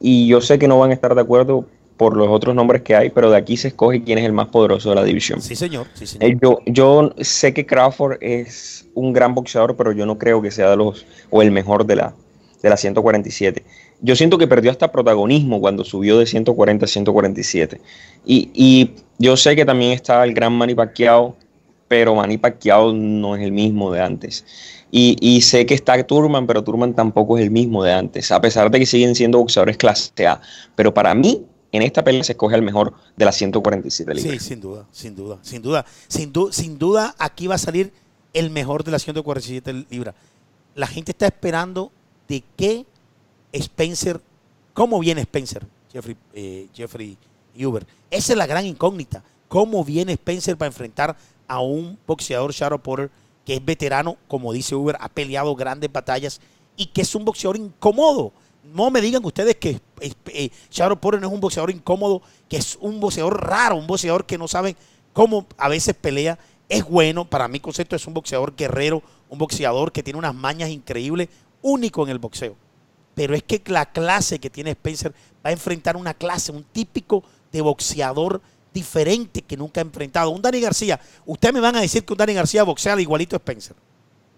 y 0.00 0.26
yo 0.26 0.42
sé 0.42 0.58
que 0.58 0.68
no 0.68 0.78
van 0.78 0.90
a 0.90 0.94
estar 0.94 1.14
de 1.14 1.20
acuerdo 1.22 1.64
por 1.96 2.14
los 2.14 2.28
otros 2.28 2.54
nombres 2.54 2.82
que 2.82 2.94
hay, 2.94 3.08
pero 3.08 3.30
de 3.30 3.38
aquí 3.38 3.56
se 3.56 3.68
escoge 3.68 4.02
quién 4.02 4.18
es 4.18 4.24
el 4.26 4.32
más 4.32 4.48
poderoso 4.48 4.90
de 4.90 4.96
la 4.96 5.04
división. 5.04 5.40
Sí, 5.40 5.56
señor. 5.56 5.86
Sí, 5.94 6.06
señor. 6.06 6.30
Eh, 6.30 6.38
yo, 6.42 6.58
yo 6.66 7.14
sé 7.20 7.54
que 7.54 7.64
Crawford 7.64 8.18
es 8.20 8.86
un 8.94 9.14
gran 9.14 9.34
boxeador, 9.34 9.76
pero 9.76 9.92
yo 9.92 10.04
no 10.04 10.18
creo 10.18 10.42
que 10.42 10.50
sea 10.50 10.68
de 10.70 10.76
los, 10.76 11.06
o 11.30 11.40
el 11.40 11.52
mejor 11.52 11.86
de 11.86 11.96
la, 11.96 12.14
de 12.62 12.68
la 12.68 12.76
147 12.76 13.64
yo 14.02 14.16
siento 14.16 14.36
que 14.36 14.48
perdió 14.48 14.70
hasta 14.70 14.90
protagonismo 14.90 15.60
cuando 15.60 15.84
subió 15.84 16.18
de 16.18 16.26
140 16.26 16.84
a 16.84 16.88
147. 16.88 17.80
Y, 18.26 18.50
y 18.52 18.90
yo 19.22 19.36
sé 19.36 19.54
que 19.54 19.64
también 19.64 19.92
está 19.92 20.24
el 20.24 20.34
gran 20.34 20.52
Manny 20.52 20.74
Pacquiao, 20.74 21.36
pero 21.86 22.16
Manny 22.16 22.38
Pacquiao 22.38 22.92
no 22.92 23.36
es 23.36 23.42
el 23.42 23.52
mismo 23.52 23.92
de 23.92 24.00
antes. 24.00 24.44
Y, 24.90 25.40
sé 25.40 25.64
que 25.64 25.74
está 25.74 26.02
Turman, 26.04 26.46
pero 26.46 26.64
Turman 26.64 26.92
tampoco 26.92 27.38
es 27.38 27.44
el 27.44 27.50
mismo 27.50 27.84
de 27.84 27.92
antes, 27.92 28.32
a 28.32 28.40
pesar 28.40 28.70
de 28.70 28.80
que 28.80 28.84
siguen 28.84 29.14
siendo 29.14 29.38
boxeadores 29.38 29.76
clase 29.76 30.26
A. 30.26 30.40
Pero 30.74 30.92
para 30.92 31.14
mí, 31.14 31.46
en 31.70 31.82
esta 31.82 32.02
pelea 32.02 32.24
se 32.24 32.32
escoge 32.32 32.56
el 32.56 32.62
mejor 32.62 32.94
de 33.16 33.24
las 33.24 33.36
147 33.36 34.12
libras. 34.12 34.42
Sí, 34.42 34.48
sin 34.48 34.60
duda, 34.60 34.86
sin 34.90 35.14
duda, 35.14 35.38
sin 35.40 35.62
duda. 35.62 35.86
Sin, 36.08 36.32
sin 36.50 36.78
duda, 36.78 37.14
aquí 37.18 37.46
va 37.46 37.54
a 37.54 37.58
salir 37.58 37.92
el 38.34 38.50
mejor 38.50 38.82
de 38.82 38.90
las 38.90 39.04
147 39.04 39.86
libras. 39.88 40.16
La 40.74 40.88
gente 40.88 41.12
está 41.12 41.26
esperando 41.26 41.92
de 42.28 42.42
qué 42.56 42.84
Spencer, 43.52 44.20
cómo 44.74 44.98
viene 44.98 45.20
Spencer, 45.22 45.64
Jeffrey, 45.92 46.16
eh, 46.34 46.66
Jeffrey 46.74 47.16
Huber. 47.56 47.86
Esa 48.10 48.32
es 48.32 48.38
la 48.38 48.46
gran 48.46 48.66
incógnita. 48.66 49.22
¿Cómo 49.48 49.84
viene 49.84 50.12
Spencer 50.12 50.56
para 50.56 50.68
enfrentar 50.68 51.16
a 51.46 51.60
un 51.60 51.98
boxeador, 52.06 52.52
Shadow 52.52 52.80
Porter, 52.80 53.10
que 53.44 53.54
es 53.54 53.64
veterano, 53.64 54.16
como 54.28 54.52
dice 54.52 54.74
Uber, 54.74 54.96
ha 55.00 55.08
peleado 55.08 55.54
grandes 55.54 55.92
batallas 55.92 56.40
y 56.76 56.86
que 56.86 57.02
es 57.02 57.14
un 57.14 57.24
boxeador 57.24 57.56
incómodo. 57.56 58.32
No 58.62 58.90
me 58.90 59.00
digan 59.00 59.24
ustedes 59.24 59.56
que 59.56 59.80
eh, 60.00 60.50
Shadow 60.70 60.98
Porter 60.98 61.20
no 61.20 61.26
es 61.26 61.32
un 61.32 61.40
boxeador 61.40 61.70
incómodo, 61.70 62.22
que 62.48 62.56
es 62.56 62.78
un 62.80 63.00
boxeador 63.00 63.46
raro, 63.46 63.76
un 63.76 63.86
boxeador 63.86 64.24
que 64.24 64.38
no 64.38 64.48
sabe 64.48 64.76
cómo 65.12 65.46
a 65.58 65.68
veces 65.68 65.94
pelea. 65.94 66.38
Es 66.68 66.88
bueno, 66.88 67.28
para 67.28 67.48
mi 67.48 67.60
concepto 67.60 67.96
es 67.96 68.06
un 68.06 68.14
boxeador 68.14 68.54
guerrero, 68.56 69.02
un 69.28 69.38
boxeador 69.38 69.92
que 69.92 70.02
tiene 70.02 70.18
unas 70.18 70.34
mañas 70.34 70.70
increíbles, 70.70 71.28
único 71.60 72.04
en 72.04 72.10
el 72.10 72.18
boxeo. 72.18 72.56
Pero 73.14 73.34
es 73.34 73.42
que 73.42 73.62
la 73.66 73.86
clase 73.86 74.38
que 74.38 74.50
tiene 74.50 74.70
Spencer 74.70 75.12
va 75.44 75.50
a 75.50 75.52
enfrentar 75.52 75.96
una 75.96 76.14
clase, 76.14 76.52
un 76.52 76.64
típico 76.64 77.22
de 77.52 77.60
boxeador 77.60 78.40
diferente 78.72 79.42
que 79.42 79.56
nunca 79.56 79.80
ha 79.80 79.84
enfrentado. 79.84 80.30
Un 80.30 80.40
Dani 80.40 80.60
García, 80.60 80.98
ustedes 81.26 81.54
me 81.54 81.60
van 81.60 81.76
a 81.76 81.80
decir 81.80 82.04
que 82.04 82.12
un 82.12 82.18
Dani 82.18 82.34
García 82.34 82.62
boxea 82.62 82.98
igualito 83.00 83.36
a 83.36 83.38
Spencer. 83.38 83.76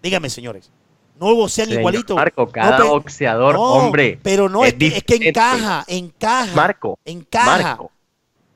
Dígame, 0.03 0.29
señores. 0.29 0.71
No 1.19 1.33
boxean 1.33 1.71
igualito. 1.71 2.15
Marco, 2.15 2.47
cada 2.47 2.83
boxeador, 2.83 3.55
hombre. 3.57 4.19
Pero 4.21 4.49
no, 4.49 4.65
es, 4.65 4.73
que, 4.73 5.15
encaja, 5.15 5.85
encaja. 5.87 6.53
Marco. 6.53 6.99
Encaja. 7.05 7.79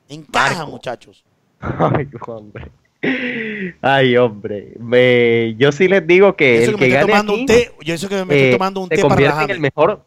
Encaja, 0.08 0.66
muchachos. 0.66 1.24
Ay, 1.60 2.08
hombre. 2.26 2.70
Ay, 3.80 4.16
hombre. 4.18 5.54
yo 5.56 5.72
sí 5.72 5.88
les 5.88 6.06
digo 6.06 6.36
que 6.36 6.64
el 6.64 6.76
que, 6.76 6.88
gane 6.88 7.14
aquí, 7.14 7.46
yo 7.82 7.94
eso 7.94 8.08
que 8.10 8.16
me 8.16 8.34
estoy 8.34 8.38
eh, 8.38 8.52
tomando 8.52 8.80
un 8.80 8.88
té 8.90 9.02
para 9.02 9.44
en 9.44 9.50
el 9.50 9.60
mejor 9.60 10.04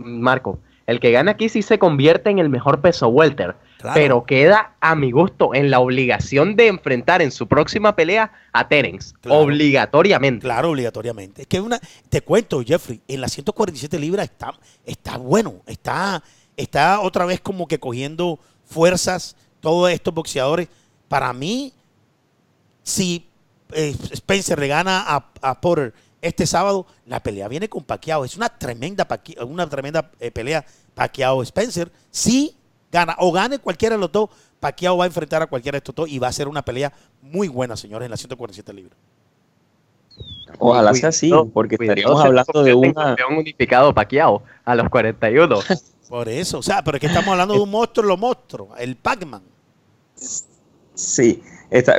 Marco, 0.00 0.58
el 0.86 1.00
que 1.00 1.12
gane 1.12 1.30
aquí 1.30 1.48
sí 1.48 1.62
se 1.62 1.78
convierte 1.78 2.30
en 2.30 2.38
el 2.38 2.48
mejor 2.48 2.80
peso 2.80 3.08
welter 3.08 3.54
pero 3.94 4.24
queda 4.24 4.74
a 4.80 4.94
mi 4.94 5.10
gusto 5.10 5.54
en 5.54 5.70
la 5.70 5.80
obligación 5.80 6.56
de 6.56 6.68
enfrentar 6.68 7.22
en 7.22 7.30
su 7.30 7.46
próxima 7.46 7.96
pelea 7.96 8.32
a 8.52 8.68
Terence. 8.68 9.14
Obligatoriamente. 9.28 10.44
Claro, 10.44 10.70
obligatoriamente. 10.70 11.42
Es 11.42 11.48
que 11.48 11.60
una, 11.60 11.80
te 12.08 12.20
cuento, 12.20 12.62
Jeffrey, 12.62 13.00
en 13.08 13.20
las 13.20 13.32
147 13.32 13.98
libras 13.98 14.26
está, 14.26 14.54
está 14.84 15.16
bueno, 15.16 15.62
está, 15.66 16.22
está 16.56 17.00
otra 17.00 17.24
vez 17.24 17.40
como 17.40 17.66
que 17.66 17.80
cogiendo 17.80 18.38
fuerzas 18.64 19.36
todos 19.60 19.90
estos 19.90 20.12
boxeadores. 20.12 20.68
Para 21.08 21.32
mí, 21.32 21.72
si 22.82 23.26
eh, 23.72 23.94
Spencer 24.12 24.58
le 24.58 24.68
gana 24.68 25.02
a, 25.06 25.30
a, 25.40 25.60
Porter 25.60 25.94
este 26.22 26.46
sábado, 26.46 26.86
la 27.06 27.22
pelea 27.22 27.48
viene 27.48 27.68
con 27.68 27.84
Pacquiao. 27.84 28.24
Es 28.24 28.36
una 28.36 28.48
tremenda, 28.48 29.06
una 29.46 29.68
tremenda 29.68 30.10
eh, 30.20 30.30
pelea 30.30 30.64
Pacquiao-Spencer. 30.94 31.90
Sí 32.10 32.56
gana 32.90 33.16
o 33.18 33.32
gane 33.32 33.58
cualquiera 33.58 33.94
de 33.94 34.00
los 34.00 34.12
dos, 34.12 34.30
Pacquiao 34.58 34.96
va 34.96 35.04
a 35.04 35.06
enfrentar 35.06 35.42
a 35.42 35.46
cualquiera 35.46 35.76
de 35.76 35.78
estos 35.78 35.94
dos 35.94 36.08
y 36.08 36.18
va 36.18 36.28
a 36.28 36.32
ser 36.32 36.48
una 36.48 36.62
pelea 36.62 36.92
muy 37.22 37.48
buena, 37.48 37.76
señores, 37.76 38.06
en 38.06 38.10
las 38.10 38.20
147 38.20 38.72
libras. 38.72 38.96
Ojalá 40.58 40.92
sea 40.94 41.10
así, 41.10 41.30
porque 41.54 41.76
estaríamos 41.80 42.22
hablando 42.22 42.62
de 42.62 42.74
un 42.74 42.92
campeón 42.92 43.36
unificado 43.38 43.94
Pacquiao 43.94 44.42
a 44.64 44.74
los 44.74 44.88
41. 44.90 45.58
Por 46.08 46.28
eso, 46.28 46.58
o 46.58 46.62
sea, 46.62 46.82
pero 46.82 46.96
es 46.96 47.00
que 47.00 47.06
estamos 47.06 47.28
hablando 47.30 47.54
de 47.54 47.60
un 47.60 47.70
monstruo, 47.70 48.04
los 48.04 48.18
monstruos, 48.18 48.70
el 48.78 48.96
Pac-Man. 48.96 49.42
Sí, 50.94 51.40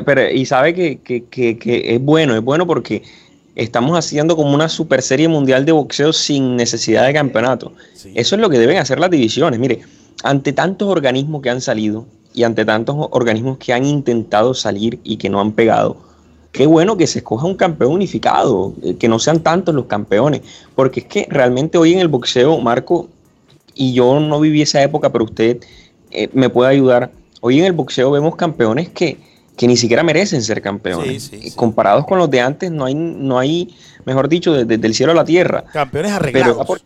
pero 0.06 0.30
y 0.30 0.46
sabe 0.46 0.76
que, 0.76 1.26
es 1.32 2.02
bueno, 2.02 2.36
es 2.36 2.44
bueno 2.44 2.68
porque 2.68 3.04
estamos 3.56 3.98
haciendo 3.98 4.36
como 4.36 4.54
una 4.54 4.70
super 4.70 5.02
serie 5.02 5.28
mundial 5.28 5.66
de 5.66 5.72
boxeo 5.72 6.14
sin 6.14 6.56
necesidad 6.56 7.06
de 7.06 7.14
campeonato. 7.14 7.74
Eso 8.16 8.36
es 8.36 8.42
lo 8.42 8.50
que 8.50 8.60
deben 8.60 8.78
hacer 8.78 9.00
las 9.00 9.12
divisiones. 9.12 9.60
Mire, 9.60 9.82
ante 10.24 10.54
tantos 10.54 10.88
organismos 10.88 11.42
que 11.42 11.50
han 11.50 11.62
salido 11.62 12.06
y 12.34 12.44
ante 12.44 12.66
tantos 12.66 12.96
organismos 13.12 13.58
que 13.58 13.74
han 13.74 13.86
intentado 13.86 14.54
salir 14.54 15.00
y 15.04 15.18
que 15.18 15.30
no 15.30 15.42
han 15.42 15.52
pegado, 15.52 15.98
qué 16.52 16.66
bueno 16.66 16.98
que 16.98 17.08
se 17.08 17.20
escoja 17.20 17.48
un 17.48 17.56
campeón 17.56 17.94
unificado, 17.94 18.74
eh, 18.84 18.96
que 18.96 19.08
no 19.08 19.20
sean 19.20 19.42
tantos 19.42 19.76
los 19.76 19.86
campeones, 19.86 20.42
porque 20.76 21.02
es 21.02 21.06
que 21.08 21.28
realmente 21.30 21.78
hoy 21.78 21.94
en 21.94 22.00
el 22.00 22.08
boxeo, 22.08 22.60
Marco, 22.60 23.10
y 23.74 23.94
yo 23.94 24.20
no 24.20 24.40
viví 24.40 24.62
esa 24.62 24.82
época, 24.84 25.12
pero 25.12 25.26
usted 25.26 25.60
eh, 26.12 26.30
me 26.34 26.50
puede 26.50 26.72
ayudar, 26.72 27.12
hoy 27.42 27.60
en 27.60 27.66
el 27.66 27.74
boxeo 27.74 28.12
vemos 28.12 28.36
campeones 28.36 28.90
que, 28.90 29.18
que 29.58 29.68
ni 29.68 29.78
siquiera 29.78 30.04
merecen 30.04 30.42
ser 30.42 30.62
campeones. 30.62 31.32
Eh, 31.34 31.52
comparados 31.56 32.06
con 32.06 32.18
los 32.18 32.30
de 32.30 32.42
antes, 32.42 32.72
no 32.72 32.86
hay, 32.86 32.96
no 32.96 33.38
hay 33.38 33.76
mejor 34.06 34.30
dicho, 34.30 34.54
desde, 34.54 34.88
el 34.88 34.94
cielo 34.94 35.12
a 35.12 35.16
la 35.16 35.26
tierra. 35.26 35.64
Campeones 35.72 36.12
arreglados. 36.12 36.84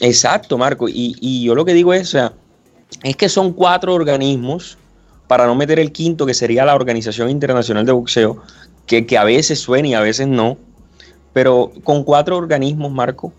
exacto, 0.00 0.56
Marco, 0.56 0.88
y, 0.88 1.16
y 1.20 1.44
yo 1.44 1.54
lo 1.54 1.64
que 1.64 1.74
digo 1.74 1.92
es, 1.92 2.08
o 2.08 2.10
sea, 2.10 2.32
es 3.02 3.16
que 3.16 3.28
son 3.28 3.52
cuatro 3.52 3.94
organismos, 3.94 4.78
para 5.28 5.46
no 5.46 5.54
meter 5.54 5.78
el 5.78 5.92
quinto, 5.92 6.26
que 6.26 6.34
sería 6.34 6.64
la 6.64 6.74
Organización 6.74 7.30
Internacional 7.30 7.84
de 7.86 7.92
Boxeo, 7.92 8.42
que, 8.86 9.18
a 9.18 9.24
veces 9.24 9.60
suena 9.60 9.88
y 9.88 9.94
a 9.94 10.00
veces 10.00 10.26
no, 10.26 10.56
pero 11.32 11.70
con 11.84 12.02
cuatro 12.02 12.36
organismos, 12.36 12.90
Marco, 12.90 13.32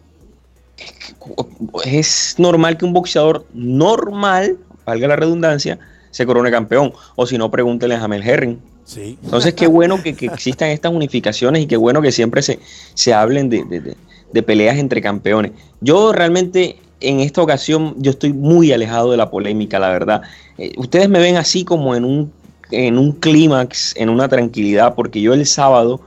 es 1.84 2.36
normal 2.38 2.78
que 2.78 2.86
un 2.86 2.93
boxeador 2.93 3.45
normal, 3.54 4.58
valga 4.86 5.08
la 5.08 5.15
redundancia, 5.15 5.80
se 6.12 6.26
corone 6.26 6.52
campeón. 6.52 6.93
O 7.15 7.26
si 7.26 7.38
no, 7.38 7.52
pregúntenle 7.52 7.95
a 7.95 8.00
Jamel 8.00 8.28
Herring. 8.28 8.60
Sí. 8.86 9.17
Entonces, 9.24 9.54
qué 9.54 9.67
bueno 9.67 10.02
que, 10.02 10.10
existan 10.10 10.69
estas 10.69 10.91
unificaciones 10.91 11.63
y 11.63 11.67
qué 11.67 11.78
bueno 11.78 12.02
que 12.02 12.12
siempre 12.12 12.41
se, 12.41 12.60
se 12.95 13.13
hablen 13.13 13.50
de, 13.50 13.95
de, 14.34 14.43
peleas 14.43 14.78
entre 14.78 15.02
campeones. 15.02 15.52
Yo 15.82 16.12
realmente 16.12 16.78
en 17.02 17.19
esta 17.19 17.41
ocasión 17.41 17.95
yo 17.98 18.12
estoy 18.12 18.34
muy 18.34 18.72
alejado 18.72 19.12
de 19.12 19.17
la 19.17 19.30
polémica, 19.30 19.80
la 19.80 19.89
verdad. 19.89 20.22
Eh, 20.58 20.74
ustedes 20.78 21.08
me 21.08 21.19
ven 21.19 21.38
así 21.38 21.63
como 21.63 21.95
en 21.95 22.04
un, 22.04 22.34
en 22.72 22.98
un 22.98 23.13
clímax, 23.13 23.95
en 23.95 24.10
una 24.10 24.28
tranquilidad, 24.28 24.95
porque 24.95 25.22
yo 25.22 25.34
el 25.34 25.45
sábado, 25.45 26.02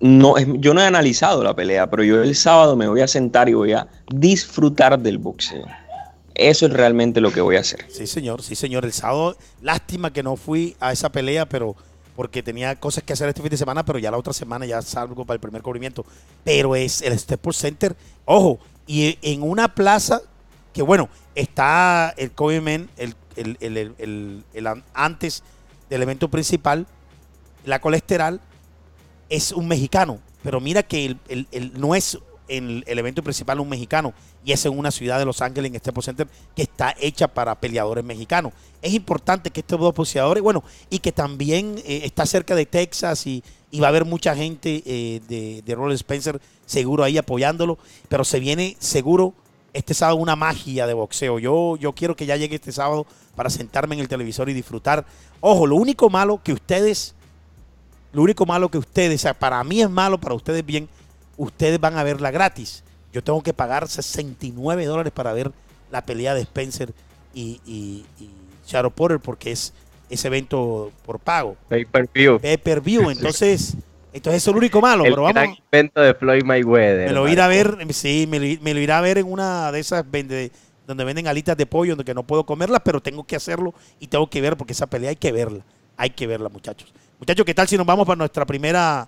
no, 0.00 0.38
yo 0.38 0.74
no 0.74 0.82
he 0.82 0.86
analizado 0.86 1.42
la 1.42 1.54
pelea, 1.54 1.88
pero 1.88 2.04
yo 2.04 2.22
el 2.22 2.34
sábado 2.34 2.76
me 2.76 2.86
voy 2.86 3.00
a 3.00 3.08
sentar 3.08 3.48
y 3.48 3.54
voy 3.54 3.72
a 3.72 3.88
disfrutar 4.12 4.98
del 4.98 5.18
boxeo. 5.18 5.64
Eso 6.36 6.66
es 6.66 6.72
realmente 6.72 7.20
lo 7.20 7.32
que 7.32 7.40
voy 7.40 7.56
a 7.56 7.60
hacer. 7.60 7.86
Sí, 7.88 8.06
señor, 8.06 8.42
sí, 8.42 8.54
señor. 8.54 8.84
El 8.84 8.92
sábado, 8.92 9.36
lástima 9.62 10.12
que 10.12 10.22
no 10.22 10.36
fui 10.36 10.76
a 10.80 10.92
esa 10.92 11.10
pelea, 11.10 11.48
pero 11.48 11.74
porque 12.14 12.42
tenía 12.42 12.76
cosas 12.76 13.04
que 13.04 13.14
hacer 13.14 13.28
este 13.28 13.40
fin 13.40 13.50
de 13.50 13.56
semana, 13.56 13.84
pero 13.84 13.98
ya 13.98 14.10
la 14.10 14.18
otra 14.18 14.32
semana 14.32 14.66
ya 14.66 14.82
salgo 14.82 15.24
para 15.24 15.36
el 15.36 15.40
primer 15.40 15.62
cubrimiento. 15.62 16.04
Pero 16.44 16.76
es 16.76 17.00
el 17.00 17.18
Staples 17.18 17.56
Center. 17.56 17.96
Ojo, 18.26 18.58
y 18.86 19.18
en 19.22 19.42
una 19.42 19.74
plaza 19.74 20.20
que, 20.74 20.82
bueno, 20.82 21.08
está 21.34 22.12
el 22.18 22.30
Kobe 22.32 22.88
el, 22.96 23.14
el, 23.36 24.82
antes 24.92 25.42
del 25.88 26.02
evento 26.02 26.28
principal, 26.28 26.86
la 27.64 27.80
colesterol, 27.80 28.40
es 29.30 29.52
un 29.52 29.68
mexicano. 29.68 30.20
Pero 30.42 30.60
mira 30.60 30.82
que 30.82 31.16
el, 31.28 31.72
no 31.78 31.94
es 31.94 32.18
el 32.48 32.84
evento 32.86 33.22
principal 33.22 33.58
un 33.58 33.70
mexicano 33.70 34.12
y 34.46 34.52
es 34.52 34.64
en 34.64 34.78
una 34.78 34.92
ciudad 34.92 35.18
de 35.18 35.24
Los 35.24 35.42
Ángeles, 35.42 35.70
en 35.70 35.74
este 35.74 35.90
Center, 36.00 36.28
que 36.54 36.62
está 36.62 36.94
hecha 37.00 37.26
para 37.26 37.56
peleadores 37.56 38.04
mexicanos. 38.04 38.52
Es 38.80 38.94
importante 38.94 39.50
que 39.50 39.58
estos 39.58 39.80
dos 39.80 39.92
boxeadores, 39.92 40.40
bueno, 40.40 40.62
y 40.88 41.00
que 41.00 41.10
también 41.10 41.82
eh, 41.84 42.02
está 42.04 42.24
cerca 42.26 42.54
de 42.54 42.64
Texas 42.64 43.26
y, 43.26 43.42
va 43.80 43.86
a 43.86 43.90
haber 43.90 44.06
mucha 44.06 44.34
gente 44.34 44.82
eh, 44.86 45.20
de, 45.28 45.60
de 45.60 45.74
Roller 45.74 45.96
Spencer 45.96 46.40
seguro 46.64 47.04
ahí 47.04 47.18
apoyándolo, 47.18 47.76
pero 48.08 48.24
se 48.24 48.40
viene 48.40 48.74
seguro 48.78 49.34
este 49.74 49.92
sábado 49.92 50.16
una 50.16 50.36
magia 50.36 50.86
de 50.86 50.94
boxeo. 50.94 51.40
Yo, 51.40 51.76
yo 51.76 51.92
quiero 51.92 52.14
que 52.14 52.24
ya 52.24 52.36
llegue 52.36 52.54
este 52.54 52.70
sábado 52.70 53.04
para 53.34 53.50
sentarme 53.50 53.96
en 53.96 54.00
el 54.00 54.08
televisor 54.08 54.48
y 54.48 54.54
disfrutar. 54.54 55.04
Ojo, 55.40 55.66
lo 55.66 55.74
único 55.74 56.08
malo 56.08 56.40
que 56.42 56.52
ustedes, 56.52 57.16
lo 58.12 58.22
único 58.22 58.46
malo 58.46 58.70
que 58.70 58.78
ustedes, 58.78 59.20
o 59.20 59.22
sea, 59.22 59.34
para 59.34 59.62
mí 59.64 59.82
es 59.82 59.90
malo, 59.90 60.18
para 60.18 60.36
ustedes 60.36 60.64
bien, 60.64 60.88
ustedes 61.36 61.80
van 61.80 61.98
a 61.98 62.04
verla 62.04 62.30
gratis. 62.30 62.84
Yo 63.12 63.22
tengo 63.22 63.42
que 63.42 63.52
pagar 63.52 63.88
69 63.88 64.84
dólares 64.84 65.12
para 65.12 65.32
ver 65.32 65.52
la 65.90 66.04
pelea 66.04 66.34
de 66.34 66.42
Spencer 66.42 66.92
y, 67.34 67.60
y, 67.66 68.04
Shadow 68.66 68.90
Porter 68.90 69.20
porque 69.20 69.52
es 69.52 69.72
ese 70.10 70.28
evento 70.28 70.90
por 71.04 71.20
pago. 71.20 71.56
Pay 71.68 71.84
per 71.84 72.08
view. 72.12 72.40
Pay 72.40 72.56
per 72.56 72.80
view. 72.80 73.10
Entonces, 73.10 73.76
entonces 74.12 74.42
es 74.42 74.48
el 74.48 74.56
único 74.56 74.80
malo. 74.80 75.04
El 75.04 75.12
pero 75.12 75.22
vamos. 75.22 75.58
evento 75.70 76.00
de 76.00 76.14
Floyd 76.14 76.42
Mayweather. 76.42 77.08
Me 77.08 77.12
lo 77.12 77.28
iré 77.28 77.42
a 77.42 77.48
ver, 77.48 77.76
sí, 77.90 78.26
me 78.26 78.38
lo, 78.38 78.80
iré 78.80 78.92
a 78.92 79.00
ver 79.02 79.18
en 79.18 79.30
una 79.30 79.70
de 79.70 79.78
esas 79.78 80.10
vende, 80.10 80.50
donde 80.86 81.04
venden 81.04 81.28
alitas 81.28 81.54
de 81.54 81.66
pollo, 81.66 81.94
donde 81.94 82.14
no 82.14 82.22
puedo 82.22 82.46
comerlas, 82.46 82.80
pero 82.82 83.02
tengo 83.02 83.24
que 83.24 83.36
hacerlo 83.36 83.74
y 84.00 84.06
tengo 84.06 84.30
que 84.30 84.40
ver 84.40 84.56
porque 84.56 84.72
esa 84.72 84.86
pelea 84.86 85.10
hay 85.10 85.16
que 85.16 85.32
verla. 85.32 85.64
Hay 85.98 86.10
que 86.10 86.26
verla, 86.26 86.48
muchachos. 86.48 86.94
Muchachos, 87.18 87.44
¿qué 87.44 87.52
tal 87.52 87.68
si 87.68 87.76
nos 87.76 87.86
vamos 87.86 88.06
para 88.06 88.16
nuestra 88.16 88.46
primera 88.46 89.06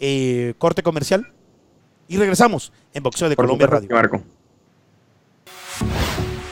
eh, 0.00 0.54
corte 0.58 0.82
comercial? 0.82 1.26
Y 2.10 2.16
regresamos 2.16 2.72
en 2.92 3.04
Boxeo 3.04 3.28
de 3.28 3.36
Colombia 3.36 3.68
Radio. 3.68 3.88
Marco. 3.92 4.20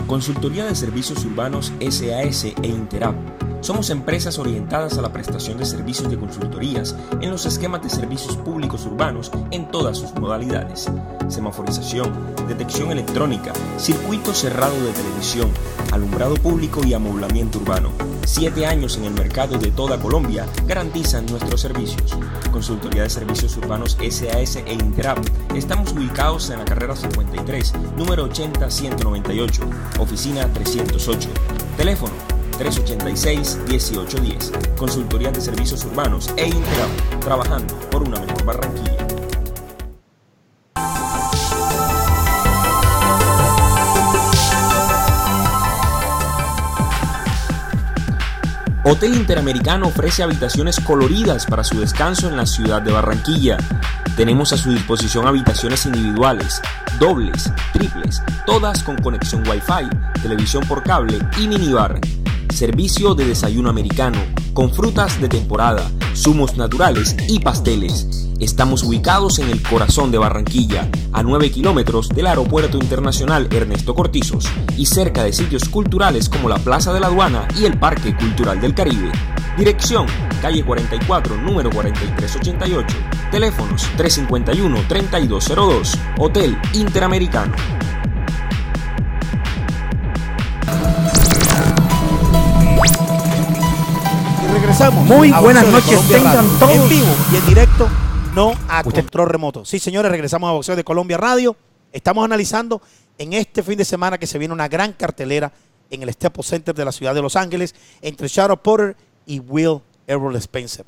Consultoría 0.07 0.64
de 0.64 0.77
Servicios 0.77 1.25
Urbanos 1.25 1.73
SAS 1.81 2.44
e 2.44 2.55
Interap. 2.62 3.47
Somos 3.61 3.90
empresas 3.90 4.38
orientadas 4.38 4.97
a 4.99 5.03
la 5.03 5.12
prestación 5.12 5.59
de 5.59 5.66
servicios 5.66 6.09
de 6.09 6.16
consultorías 6.16 6.94
en 7.21 7.31
los 7.31 7.44
esquemas 7.44 7.83
de 7.83 7.90
servicios 7.90 8.37
públicos 8.37 8.87
urbanos 8.87 9.33
en 9.51 9.71
todas 9.71 9.99
sus 9.99 10.14
modalidades. 10.14 10.88
Semaforización, 11.29 12.12
detección 12.47 12.92
electrónica, 12.92 13.53
circuito 13.77 14.33
cerrado 14.33 14.75
de 14.85 14.92
televisión, 14.92 15.51
alumbrado 15.92 16.37
público 16.37 16.87
y 16.87 16.94
amoblamiento 16.94 17.59
urbano. 17.59 17.90
Siete 18.25 18.64
años 18.64 18.97
en 18.97 19.05
el 19.05 19.12
mercado 19.12 19.59
de 19.59 19.73
toda 19.73 19.99
Colombia 19.99 20.47
garantizan 20.66 21.27
nuestros 21.27 21.61
servicios. 21.61 22.16
Consultoría 22.53 23.03
de 23.03 23.11
Servicios 23.11 23.57
Urbanos 23.57 23.99
SAS 24.09 24.57
e 24.57 24.73
Interap. 24.73 25.18
Estamos 25.55 25.92
ubicados 25.92 26.49
en 26.51 26.61
la 26.61 26.64
carrera 26.64 26.94
53, 26.94 27.73
número 27.97 28.29
80-198, 28.29 29.99
oficina 29.99 30.51
308. 30.53 31.29
Teléfono 31.77 32.38
386-1810. 32.59 34.75
Consultoría 34.77 35.31
de 35.31 35.40
Servicios 35.40 35.85
Urbanos 35.85 36.31
e 36.37 36.49
Interap. 36.49 36.90
Trabajando 37.21 37.79
por 37.90 38.03
una 38.03 38.18
mejor 38.21 38.44
Barranquilla. 38.44 38.99
Hotel 48.90 49.16
Interamericano 49.16 49.88
ofrece 49.88 50.23
habitaciones 50.23 50.81
coloridas 50.81 51.44
para 51.44 51.62
su 51.62 51.79
descanso 51.79 52.27
en 52.27 52.38
la 52.38 52.47
ciudad 52.47 52.81
de 52.81 52.90
Barranquilla. 52.90 53.59
Tenemos 54.16 54.55
a 54.55 54.57
su 54.57 54.73
disposición 54.73 55.27
habitaciones 55.27 55.85
individuales, 55.85 56.62
dobles, 56.99 57.53
triples, 57.75 58.23
todas 58.47 58.83
con 58.83 58.97
conexión 58.97 59.47
Wi-Fi, 59.47 59.90
televisión 60.23 60.64
por 60.66 60.83
cable 60.83 61.18
y 61.38 61.49
minibar. 61.49 62.01
Servicio 62.59 63.14
de 63.14 63.25
desayuno 63.25 63.71
americano, 63.71 64.18
con 64.53 64.73
frutas 64.73 65.21
de 65.21 65.29
temporada, 65.29 65.88
zumos 66.16 66.57
naturales 66.57 67.14
y 67.29 67.38
pasteles. 67.38 68.27
Estamos 68.40 68.83
ubicados 68.83 69.38
en 69.38 69.49
el 69.49 69.62
corazón 69.62 70.11
de 70.11 70.18
Barranquilla, 70.18 70.90
a 71.12 71.23
9 71.23 71.53
kilómetros 71.53 72.09
del 72.09 72.27
Aeropuerto 72.27 72.77
Internacional 72.77 73.47
Ernesto 73.53 73.94
Cortizos 73.94 74.47
y 74.77 74.87
cerca 74.87 75.23
de 75.23 75.33
sitios 75.33 75.68
culturales 75.68 76.29
como 76.29 76.49
la 76.49 76.59
Plaza 76.59 76.92
de 76.92 76.99
la 76.99 77.07
Aduana 77.07 77.47
y 77.57 77.64
el 77.64 77.79
Parque 77.79 78.16
Cultural 78.16 78.61
del 78.61 78.75
Caribe. 78.75 79.12
Dirección, 79.57 80.09
calle 80.42 80.64
44, 80.64 81.37
número 81.37 81.71
4388. 81.71 82.97
Teléfonos 83.31 83.88
351-3202. 83.97 85.97
Hotel 86.18 86.59
Interamericano. 86.75 87.55
Regresamos. 94.68 95.04
Muy 95.07 95.33
buenas 95.33 95.66
noches, 95.68 95.98
tengan 96.09 96.37
Radio. 96.37 96.59
todos. 96.59 96.72
En 96.74 96.88
vivo 96.88 97.07
y 97.33 97.37
en 97.37 97.46
directo, 97.46 97.88
no 98.35 98.52
a 98.68 98.81
Usted- 98.85 99.00
control 99.02 99.28
remoto. 99.31 99.64
Sí, 99.64 99.78
señores, 99.78 100.11
regresamos 100.11 100.48
a 100.48 100.52
Boxeo 100.52 100.76
de 100.76 100.85
Colombia 100.85 101.16
Radio. 101.16 101.57
Estamos 101.92 102.22
analizando 102.24 102.83
en 103.16 103.33
este 103.33 103.62
fin 103.62 103.78
de 103.78 103.85
semana 103.87 104.18
que 104.18 104.26
se 104.26 104.38
viene 104.38 104.52
una 104.52 104.68
gran 104.68 104.92
cartelera 104.92 105.50
en 105.90 106.02
el 106.02 106.12
Staples 106.12 106.46
Center 106.46 106.74
de 106.74 106.85
la 106.85 106.92
ciudad 106.92 107.14
de 107.14 107.22
Los 107.22 107.35
Ángeles 107.35 107.74
entre 108.02 108.28
Shadow 108.28 108.59
Porter 108.59 108.94
y 109.24 109.40
Will 109.40 109.81
Errol 110.07 110.37
Spencer. 110.37 110.85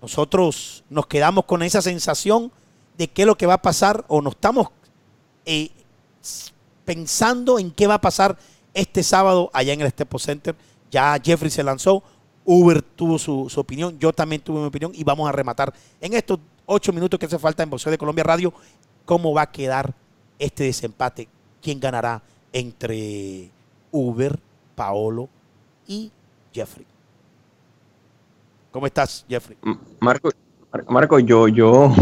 Nosotros 0.00 0.84
nos 0.88 1.06
quedamos 1.08 1.46
con 1.46 1.62
esa 1.64 1.82
sensación 1.82 2.52
de 2.96 3.08
qué 3.08 3.22
es 3.22 3.26
lo 3.26 3.36
que 3.36 3.46
va 3.46 3.54
a 3.54 3.62
pasar 3.62 4.04
o 4.06 4.22
nos 4.22 4.34
estamos 4.34 4.68
eh, 5.46 5.70
pensando 6.84 7.58
en 7.58 7.72
qué 7.72 7.88
va 7.88 7.94
a 7.94 8.00
pasar 8.00 8.38
este 8.72 9.02
sábado 9.02 9.50
allá 9.52 9.72
en 9.72 9.80
el 9.80 9.88
Staples 9.90 10.22
Center. 10.22 10.54
Ya 10.92 11.18
Jeffrey 11.22 11.50
se 11.50 11.64
lanzó, 11.64 12.04
Uber 12.46 12.80
tuvo 12.80 13.18
su, 13.18 13.48
su 13.50 13.58
opinión, 13.60 13.98
yo 13.98 14.12
también 14.12 14.40
tuve 14.40 14.60
mi 14.60 14.66
opinión 14.66 14.92
y 14.94 15.02
vamos 15.04 15.28
a 15.28 15.32
rematar 15.32 15.74
en 16.00 16.14
estos 16.14 16.38
ocho 16.64 16.92
minutos 16.92 17.18
que 17.18 17.26
hace 17.26 17.38
falta 17.38 17.62
en 17.62 17.70
Boxeo 17.70 17.90
de 17.90 17.98
Colombia 17.98 18.24
Radio 18.24 18.54
cómo 19.04 19.34
va 19.34 19.42
a 19.42 19.50
quedar 19.50 19.92
este 20.38 20.64
desempate, 20.64 21.28
quién 21.62 21.80
ganará 21.80 22.22
entre 22.52 23.50
Uber, 23.90 24.38
Paolo 24.74 25.28
y 25.88 26.10
Jeffrey. 26.52 26.86
¿Cómo 28.70 28.86
estás, 28.86 29.24
Jeffrey? 29.28 29.56
Marco, 30.00 30.30
Mar- 30.72 30.84
Marco, 30.88 31.18
yo, 31.18 31.48
yo, 31.48 31.92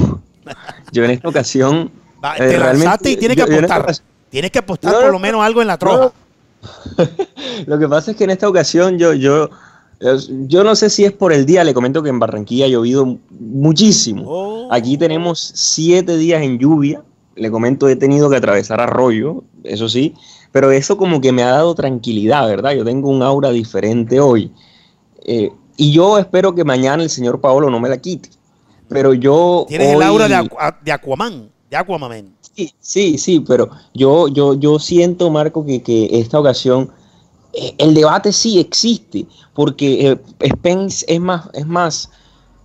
yo 0.92 1.04
en 1.04 1.10
esta 1.12 1.28
ocasión. 1.28 1.90
Va, 2.22 2.34
eh, 2.36 2.38
te 2.38 2.58
realmente- 2.58 2.84
lanzaste 2.84 3.10
y 3.10 3.16
tienes 3.16 3.36
que 3.36 3.42
yo- 3.42 3.48
yo 3.48 3.58
apostar. 3.58 3.94
Tienes 4.30 4.50
que 4.50 4.58
apostar 4.58 4.92
No, 4.92 5.00
por 5.00 5.12
lo 5.12 5.18
menos 5.18 5.42
algo 5.44 5.62
en 5.62 5.68
la 5.68 5.78
troja. 5.78 6.12
Lo 7.66 7.78
que 7.78 7.86
pasa 7.86 8.10
es 8.10 8.16
que 8.16 8.24
en 8.24 8.30
esta 8.30 8.48
ocasión 8.48 8.98
yo, 8.98 9.12
yo, 9.12 9.50
yo 10.46 10.64
no 10.64 10.74
sé 10.76 10.90
si 10.90 11.04
es 11.04 11.12
por 11.12 11.32
el 11.32 11.46
día, 11.46 11.64
le 11.64 11.74
comento 11.74 12.02
que 12.02 12.10
en 12.10 12.18
Barranquilla 12.18 12.66
ha 12.66 12.68
llovido 12.68 13.18
muchísimo. 13.30 14.22
Oh. 14.26 14.68
Aquí 14.70 14.96
tenemos 14.98 15.38
siete 15.54 16.16
días 16.16 16.42
en 16.42 16.58
lluvia. 16.58 17.02
Le 17.36 17.50
comento, 17.50 17.88
he 17.88 17.96
tenido 17.96 18.30
que 18.30 18.36
atravesar 18.36 18.80
arroyo, 18.80 19.42
eso 19.64 19.88
sí, 19.88 20.14
pero 20.52 20.70
eso 20.70 20.96
como 20.96 21.20
que 21.20 21.32
me 21.32 21.42
ha 21.42 21.48
dado 21.50 21.74
tranquilidad, 21.74 22.46
¿verdad? 22.46 22.72
Yo 22.72 22.84
tengo 22.84 23.08
un 23.10 23.22
aura 23.22 23.50
diferente 23.50 24.20
hoy. 24.20 24.52
Eh, 25.24 25.50
y 25.76 25.90
yo 25.90 26.16
espero 26.18 26.54
que 26.54 26.62
mañana 26.62 27.02
el 27.02 27.10
señor 27.10 27.40
Paolo 27.40 27.70
no 27.70 27.80
me 27.80 27.88
la 27.88 27.98
quite. 27.98 28.28
Pero 28.88 29.14
yo. 29.14 29.64
Tienes 29.68 29.94
el 29.94 30.02
aura 30.02 30.28
de, 30.28 30.36
Aqua- 30.36 30.78
de 30.84 30.92
Aquaman, 30.92 31.48
de 31.68 31.76
Aquaman. 31.76 32.34
Sí, 32.54 32.72
sí, 32.78 33.18
sí, 33.18 33.40
pero 33.40 33.68
yo, 33.94 34.28
yo, 34.28 34.54
yo 34.54 34.78
siento, 34.78 35.28
Marco, 35.30 35.66
que, 35.66 35.82
que 35.82 36.08
esta 36.12 36.38
ocasión 36.38 36.92
el 37.78 37.94
debate 37.94 38.32
sí 38.32 38.58
existe, 38.58 39.26
porque 39.54 40.10
eh, 40.10 40.48
Spence 40.48 41.04
es 41.08 41.20
más, 41.20 41.48
es 41.52 41.66
más, 41.66 42.10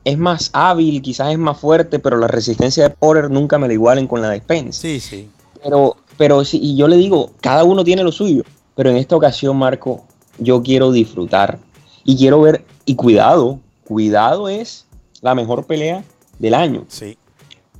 es 0.03 0.17
más 0.17 0.49
hábil, 0.53 1.01
quizás 1.01 1.31
es 1.31 1.37
más 1.37 1.59
fuerte, 1.59 1.99
pero 1.99 2.17
la 2.17 2.27
resistencia 2.27 2.83
de 2.83 2.89
Porter 2.89 3.29
nunca 3.29 3.57
me 3.57 3.67
la 3.67 3.73
igualen 3.73 4.07
con 4.07 4.21
la 4.21 4.29
de 4.29 4.39
Spence. 4.39 4.81
Sí, 4.81 4.99
sí. 4.99 5.29
Pero, 5.63 5.97
pero 6.17 6.43
sí, 6.43 6.59
y 6.61 6.75
yo 6.75 6.87
le 6.87 6.97
digo, 6.97 7.31
cada 7.41 7.63
uno 7.63 7.83
tiene 7.83 8.03
lo 8.03 8.11
suyo, 8.11 8.43
pero 8.75 8.89
en 8.89 8.97
esta 8.97 9.15
ocasión, 9.15 9.57
Marco, 9.57 10.05
yo 10.37 10.63
quiero 10.63 10.91
disfrutar 10.91 11.59
y 12.03 12.17
quiero 12.17 12.41
ver, 12.41 12.63
y 12.85 12.95
cuidado, 12.95 13.59
cuidado 13.83 14.49
es 14.49 14.85
la 15.21 15.35
mejor 15.35 15.65
pelea 15.65 16.03
del 16.39 16.53
año. 16.53 16.85
Sí. 16.87 17.17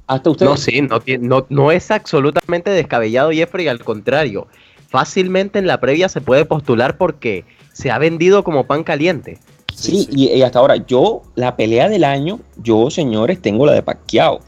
Hasta 0.08 0.30
usted. 0.32 0.46
No, 0.46 0.58
sí, 0.58 0.82
no, 0.82 1.00
no, 1.20 1.46
no 1.50 1.72
es 1.72 1.92
absolutamente 1.92 2.72
descabellado, 2.72 3.32
Jeffrey, 3.32 3.68
al 3.68 3.84
contrario. 3.84 4.48
Fácilmente 4.90 5.60
en 5.60 5.68
la 5.68 5.80
previa 5.80 6.10
se 6.10 6.20
puede 6.22 6.46
postular 6.46 6.98
porque 6.98 7.46
se 7.74 7.92
ha 7.92 7.98
vendido 8.00 8.44
como 8.44 8.66
pan 8.66 8.84
caliente. 8.84 9.38
Sí, 9.74 10.08
Y, 10.12 10.30
y 10.34 10.42
hasta 10.42 10.60
ahora, 10.60 10.76
yo, 10.78 11.22
la 11.36 11.56
pelea 11.56 11.88
del 11.90 12.04
año, 12.04 12.40
yo, 12.58 12.90
señores, 12.90 13.42
tengo 13.42 13.66
la 13.66 13.74
de 13.74 13.84
Pacquiao. 13.84 14.40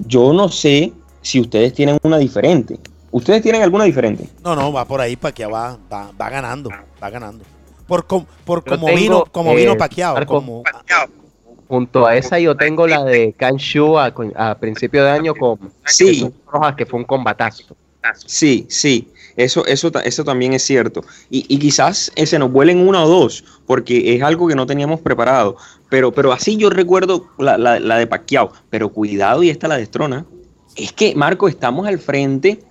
Yo 0.00 0.32
no 0.32 0.48
sé 0.48 0.92
si 1.22 1.40
ustedes 1.40 1.72
tienen 1.72 1.98
una 2.02 2.18
diferente. 2.18 2.78
¿Ustedes 3.10 3.42
tienen 3.42 3.62
alguna 3.62 3.84
diferente? 3.84 4.28
No, 4.42 4.56
no, 4.56 4.72
va 4.72 4.84
por 4.84 5.00
ahí, 5.00 5.14
Paquiao 5.14 5.50
va, 5.52 5.78
va, 5.90 6.10
va 6.20 6.30
ganando, 6.30 6.68
va 7.02 7.10
ganando. 7.10 7.44
Por, 7.86 8.06
com- 8.06 8.26
por 8.44 8.64
como 8.64 8.86
tengo, 8.86 8.98
vino, 8.98 9.24
como 9.30 9.52
eh, 9.52 9.56
vino 9.56 9.76
Paquiao, 9.76 10.14
Marco, 10.14 10.34
como 10.34 10.62
Junto 11.68 12.06
a 12.06 12.16
esa 12.16 12.38
yo 12.38 12.56
tengo 12.56 12.86
la 12.86 13.04
de 13.04 13.32
Kanshu 13.32 13.98
a, 13.98 14.12
a 14.36 14.54
principio 14.58 15.02
de 15.04 15.10
año 15.10 15.34
con 15.34 15.58
Sí. 15.86 16.08
Jesús 16.08 16.30
Rojas, 16.46 16.74
que 16.74 16.84
fue 16.86 16.98
un 16.98 17.04
combatazo. 17.06 17.76
Sí, 18.26 18.66
sí, 18.68 19.08
eso, 19.36 19.64
eso, 19.66 19.90
eso 20.04 20.24
también 20.24 20.52
es 20.52 20.62
cierto. 20.62 21.02
Y, 21.30 21.44
y 21.48 21.58
quizás 21.58 22.12
eh, 22.16 22.26
se 22.26 22.38
nos 22.38 22.52
vuelen 22.52 22.86
una 22.86 23.04
o 23.04 23.08
dos, 23.08 23.44
porque 23.66 24.14
es 24.14 24.22
algo 24.22 24.46
que 24.48 24.54
no 24.54 24.66
teníamos 24.66 25.00
preparado. 25.00 25.56
Pero, 25.88 26.12
pero 26.12 26.32
así 26.32 26.56
yo 26.56 26.70
recuerdo 26.70 27.28
la, 27.38 27.56
la- 27.58 27.80
la 27.80 27.96
de 27.98 28.06
Pacquiao. 28.06 28.52
Pero 28.70 28.88
cuidado, 28.90 29.42
y 29.42 29.50
esta 29.50 29.68
la 29.68 29.76
destrona. 29.76 30.26
Es 30.76 30.92
que, 30.92 31.14
Marco, 31.14 31.48
estamos 31.48 31.86
al 31.86 31.98
frente. 31.98 32.62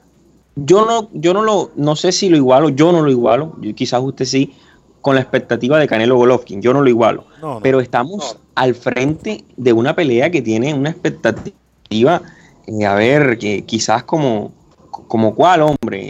Yo 0.56 0.86
no, 0.86 1.10
yo 1.13 1.34
no 1.34 1.41
lo, 1.43 1.72
no 1.76 1.96
sé 1.96 2.12
si 2.12 2.30
lo 2.30 2.38
igualo, 2.38 2.69
yo 2.69 2.91
no 2.91 3.02
lo 3.02 3.10
igualo, 3.10 3.56
yo- 3.62 3.74
quizás 3.74 4.02
usted 4.04 4.26
sí, 4.26 4.54
con 5.02 5.15
la 5.15 5.22
expectativa 5.22 5.80
de 5.80 5.88
Canelo 5.88 6.15
Golovkin, 6.15 6.62
yo 6.62 6.74
no 6.74 6.82
lo 6.82 6.89
igualo. 6.89 7.26
No, 7.41 7.56
no. 7.56 7.60
Pero 7.62 7.82
estamos 7.82 8.38
al 8.56 8.76
frente 8.76 9.43
de 9.58 9.74
una 9.74 9.96
pelea 9.96 10.30
que 10.30 10.41
tiene 10.41 10.74
una 10.74 10.91
expectativa, 10.91 12.22
eh, 12.67 12.86
a 12.86 12.93
ver, 12.96 13.38
que 13.39 13.65
quizás 13.65 14.04
como, 14.04 14.54
como 15.08 15.34
cuál, 15.36 15.62
hombre, 15.62 16.02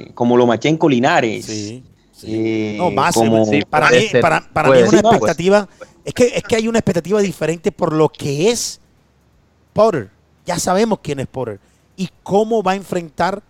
Eh, 0.00 0.10
como 0.14 0.36
Lomachenko 0.36 0.88
Linares. 0.88 1.44
sí, 1.46 1.82
sí. 2.12 2.26
Eh, 2.28 2.74
No, 2.78 2.90
más. 2.90 3.14
como- 3.14 3.44
sí, 3.44 3.62
para 3.68 3.90
mí, 3.90 4.08
ser, 4.08 4.20
para, 4.20 4.40
para 4.52 4.70
mí 4.70 4.78
es 4.78 4.88
una 4.92 5.02
pues. 5.02 5.14
expectativa. 5.14 5.68
Es 6.04 6.14
que, 6.14 6.26
es 6.34 6.42
que 6.44 6.56
hay 6.56 6.68
una 6.68 6.78
expectativa 6.78 7.20
diferente 7.20 7.72
por 7.72 7.92
lo 7.92 8.08
que 8.08 8.50
es 8.50 8.80
Potter. 9.72 10.10
Ya 10.46 10.58
sabemos 10.58 11.00
quién 11.02 11.20
es 11.20 11.26
Potter. 11.26 11.58
Y 11.96 12.08
cómo 12.22 12.62
va 12.62 12.72
a 12.72 12.76
enfrentar 12.76 13.42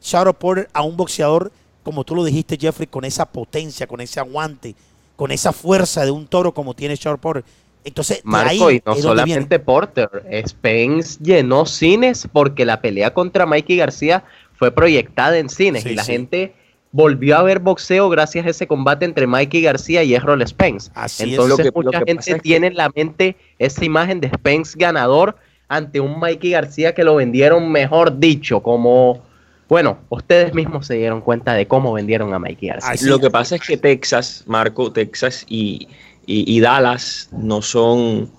Shadow 0.00 0.34
Porter 0.34 0.68
a 0.72 0.82
un 0.82 0.96
boxeador, 0.96 1.50
como 1.82 2.04
tú 2.04 2.14
lo 2.14 2.24
dijiste, 2.24 2.56
Jeffrey, 2.60 2.86
con 2.86 3.04
esa 3.04 3.24
potencia, 3.26 3.86
con 3.86 4.00
ese 4.00 4.20
aguante, 4.20 4.74
con 5.16 5.30
esa 5.32 5.52
fuerza 5.52 6.04
de 6.04 6.10
un 6.10 6.26
toro 6.26 6.52
como 6.52 6.74
tiene 6.74 6.96
Charles 6.96 7.20
Porter. 7.20 7.44
Entonces, 7.84 8.20
Marco, 8.24 8.70
y 8.70 8.82
no 8.84 8.94
solamente 8.96 9.58
Porter, 9.58 10.08
Spence 10.46 11.18
llenó 11.22 11.64
cines 11.64 12.28
porque 12.32 12.64
la 12.64 12.80
pelea 12.80 13.14
contra 13.14 13.46
Mikey 13.46 13.76
García 13.76 14.24
fue 14.54 14.72
proyectada 14.72 15.38
en 15.38 15.48
cines 15.48 15.86
y 15.86 15.94
la 15.94 16.04
gente 16.04 16.54
volvió 16.90 17.36
a 17.36 17.42
ver 17.42 17.60
boxeo 17.60 18.08
gracias 18.08 18.46
a 18.46 18.50
ese 18.50 18.66
combate 18.66 19.04
entre 19.04 19.26
Mikey 19.26 19.62
García 19.62 20.02
y 20.02 20.14
Errol 20.14 20.46
Spence. 20.46 20.90
Entonces 21.18 21.70
mucha 21.74 22.02
gente 22.06 22.40
tiene 22.40 22.68
en 22.68 22.74
la 22.74 22.90
mente 22.94 23.36
esa 23.58 23.84
imagen 23.84 24.20
de 24.20 24.28
Spence 24.28 24.76
ganador 24.78 25.36
ante 25.68 26.00
un 26.00 26.18
Mikey 26.18 26.50
García 26.50 26.94
que 26.94 27.04
lo 27.04 27.14
vendieron, 27.16 27.70
mejor 27.70 28.18
dicho, 28.18 28.60
como... 28.60 29.26
Bueno, 29.68 29.98
ustedes 30.08 30.54
mismos 30.54 30.86
se 30.86 30.94
dieron 30.94 31.20
cuenta 31.20 31.52
de 31.52 31.66
cómo 31.66 31.92
vendieron 31.92 32.32
a 32.32 32.38
Mikey 32.38 32.70
García. 32.70 33.06
Lo 33.06 33.18
que 33.18 33.30
pasa 33.30 33.56
es 33.56 33.60
que 33.60 33.76
Texas, 33.76 34.44
Marco, 34.46 34.90
Texas 34.90 35.44
y, 35.46 35.88
y 36.30 36.60
Dallas 36.60 37.30
no 37.32 37.62
son 37.62 38.30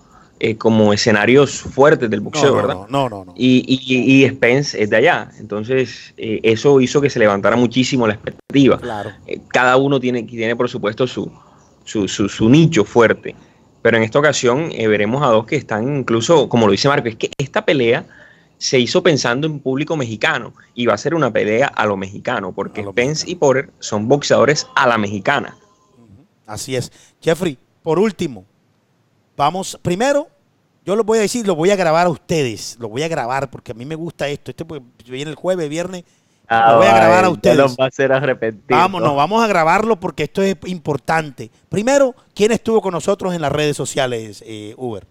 eh, 0.42 0.56
como 0.56 0.94
escenarios 0.94 1.60
fuertes 1.60 2.10
del 2.10 2.22
boxeo, 2.22 2.56
¿verdad? 2.56 2.88
No, 2.88 3.10
no, 3.10 3.26
no. 3.26 3.34
Y, 3.36 3.66
y, 3.68 4.26
Spence 4.30 4.82
es 4.82 4.90
de 4.90 4.96
allá. 4.96 5.30
Entonces, 5.38 6.14
eh, 6.16 6.40
eso 6.44 6.80
hizo 6.80 7.02
que 7.02 7.10
se 7.10 7.20
levantara 7.20 7.58
muchísimo 7.58 8.08
la 8.08 8.14
expectativa. 8.14 8.78
Claro. 8.80 9.12
Eh, 9.28 9.42
cada 9.50 9.76
uno 9.76 10.00
tiene, 10.00 10.24
tiene, 10.24 10.56
por 10.56 10.70
supuesto, 10.70 11.08
su, 11.08 11.30
su, 11.84 12.08
su, 12.08 12.50
nicho 12.50 12.86
fuerte. 12.86 13.36
Pero 13.82 13.98
en 13.98 14.04
esta 14.04 14.20
ocasión 14.20 14.70
veremos 14.70 15.24
a 15.24 15.28
dos 15.28 15.46
que 15.46 15.58
están 15.58 15.98
incluso, 15.98 16.48
como 16.48 16.68
lo 16.68 16.72
dice 16.72 16.88
Marco, 16.88 17.10
es 17.10 17.18
que 17.18 17.32
esta 17.38 17.66
pelea 17.66 18.06
se 18.58 18.80
hizo 18.80 19.04
pensando 19.04 19.46
en 19.46 19.60
público 19.60 19.98
mexicano 19.98 20.54
y 20.74 20.86
va 20.86 20.94
a 20.94 20.98
ser 20.98 21.16
una 21.16 21.34
pelea 21.34 21.68
a 21.68 21.86
lo 21.86 21.98
mexicano, 21.98 22.54
porque 22.54 22.82
Spence 22.82 23.30
y 23.30 23.36
Porter 23.36 23.72
son 23.80 24.08
boxeadores 24.08 24.68
a 24.78 24.88
la 24.88 24.98
mexicana. 24.98 25.58
Así 26.46 26.78
es. 26.78 26.92
Jeffrey, 27.22 27.58
por 27.84 28.00
último, 28.00 28.46
Vamos, 29.40 29.80
primero, 29.82 30.28
yo 30.86 30.98
lo 30.98 31.06
voy 31.06 31.20
a 31.20 31.22
decir, 31.22 31.48
lo 31.48 31.56
voy 31.56 31.72
a 31.72 31.78
grabar 31.78 32.08
a 32.08 32.10
ustedes. 32.10 32.76
Lo 32.78 32.90
voy 32.90 33.04
a 33.04 33.08
grabar 33.08 33.50
porque 33.50 33.72
a 33.72 33.74
mí 33.74 33.86
me 33.86 33.96
gusta 33.96 34.28
esto. 34.28 34.52
Este 34.52 34.66
pues, 34.66 34.82
viene 35.08 35.32
el 35.32 35.38
jueves, 35.38 35.70
viernes. 35.70 36.04
lo 36.50 36.76
voy 36.76 36.88
a 36.88 36.94
grabar 36.94 37.24
a 37.24 37.30
ustedes. 37.30 37.78
va 37.80 37.86
a 37.86 37.88
hacer. 37.88 38.12
Vámonos, 38.68 39.16
vamos 39.16 39.42
a 39.42 39.48
grabarlo 39.48 39.98
porque 39.98 40.24
esto 40.24 40.44
es 40.44 40.58
importante. 40.66 41.52
Primero, 41.70 42.14
¿quién 42.36 42.52
estuvo 42.52 42.82
con 42.82 42.92
nosotros 42.92 43.34
en 43.34 43.40
las 43.40 43.54
redes 43.54 43.78
sociales, 43.78 44.44
eh, 44.46 44.74
Uber? 44.76 45.08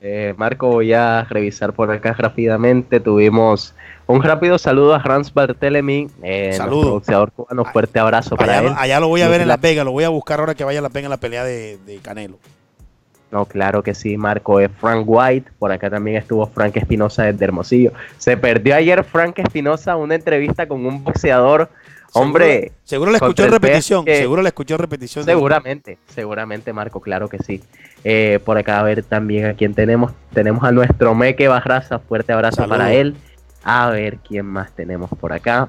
Eh, 0.00 0.34
Marco, 0.36 0.68
voy 0.68 0.92
a 0.92 1.24
revisar 1.24 1.72
por 1.72 1.90
acá 1.90 2.12
rápidamente. 2.12 3.00
Tuvimos 3.00 3.74
un 4.06 4.22
rápido 4.22 4.58
saludo 4.58 4.94
a 4.94 4.98
Hans 4.98 5.32
Bartelemy, 5.32 6.08
eh, 6.22 6.58
boxeador 6.70 7.32
cubano. 7.32 7.64
Fuerte 7.64 7.98
abrazo 7.98 8.36
para 8.36 8.58
allá, 8.58 8.68
él. 8.68 8.74
Allá 8.76 9.00
lo 9.00 9.08
voy 9.08 9.22
a 9.22 9.28
ver 9.28 9.40
en 9.40 9.48
Las 9.48 9.60
Vegas, 9.60 9.84
lo 9.84 9.92
voy 9.92 10.04
a 10.04 10.08
buscar 10.08 10.40
ahora 10.40 10.54
que 10.54 10.64
vaya 10.64 10.78
a 10.78 10.82
Las 10.82 10.92
Vegas 10.92 11.06
en 11.06 11.10
la 11.10 11.16
pelea 11.16 11.44
de 11.44 12.00
Canelo. 12.02 12.38
No, 13.30 13.44
claro 13.44 13.82
que 13.82 13.94
sí, 13.94 14.16
Marco. 14.16 14.60
Es 14.60 14.70
Frank 14.80 15.04
White. 15.06 15.50
Por 15.58 15.72
acá 15.72 15.90
también 15.90 16.16
estuvo 16.16 16.46
Frank 16.46 16.76
Espinosa 16.76 17.24
desde 17.24 17.44
Hermosillo. 17.44 17.92
Se 18.18 18.36
perdió 18.36 18.76
ayer 18.76 19.02
Frank 19.04 19.38
Espinosa 19.38 19.96
una 19.96 20.14
entrevista 20.14 20.66
con 20.68 20.86
un 20.86 21.02
boxeador. 21.02 21.68
Hombre. 22.12 22.72
Seguro, 22.84 23.10
le 23.10 23.16
escuchó 23.18 23.44
en 23.44 23.52
repetición. 23.52 24.04
seguro 24.04 24.42
le 24.42 24.48
escuchó 24.48 24.76
repetición. 24.76 25.24
Seguramente, 25.24 25.98
seguramente, 26.14 26.72
Marco, 26.72 27.00
claro 27.00 27.28
que 27.28 27.38
sí. 27.38 27.62
Eh, 28.04 28.38
por 28.44 28.56
acá 28.56 28.80
a 28.80 28.82
ver 28.82 29.02
también 29.02 29.46
a 29.46 29.54
quién 29.54 29.74
tenemos. 29.74 30.12
Tenemos 30.32 30.64
a 30.64 30.72
nuestro 30.72 31.14
Meque 31.14 31.48
Barraza. 31.48 31.98
Fuerte 31.98 32.32
abrazo 32.32 32.66
para 32.68 32.92
él. 32.92 33.16
A 33.62 33.90
ver 33.90 34.18
quién 34.18 34.46
más 34.46 34.72
tenemos 34.72 35.10
por 35.10 35.32
acá. 35.32 35.68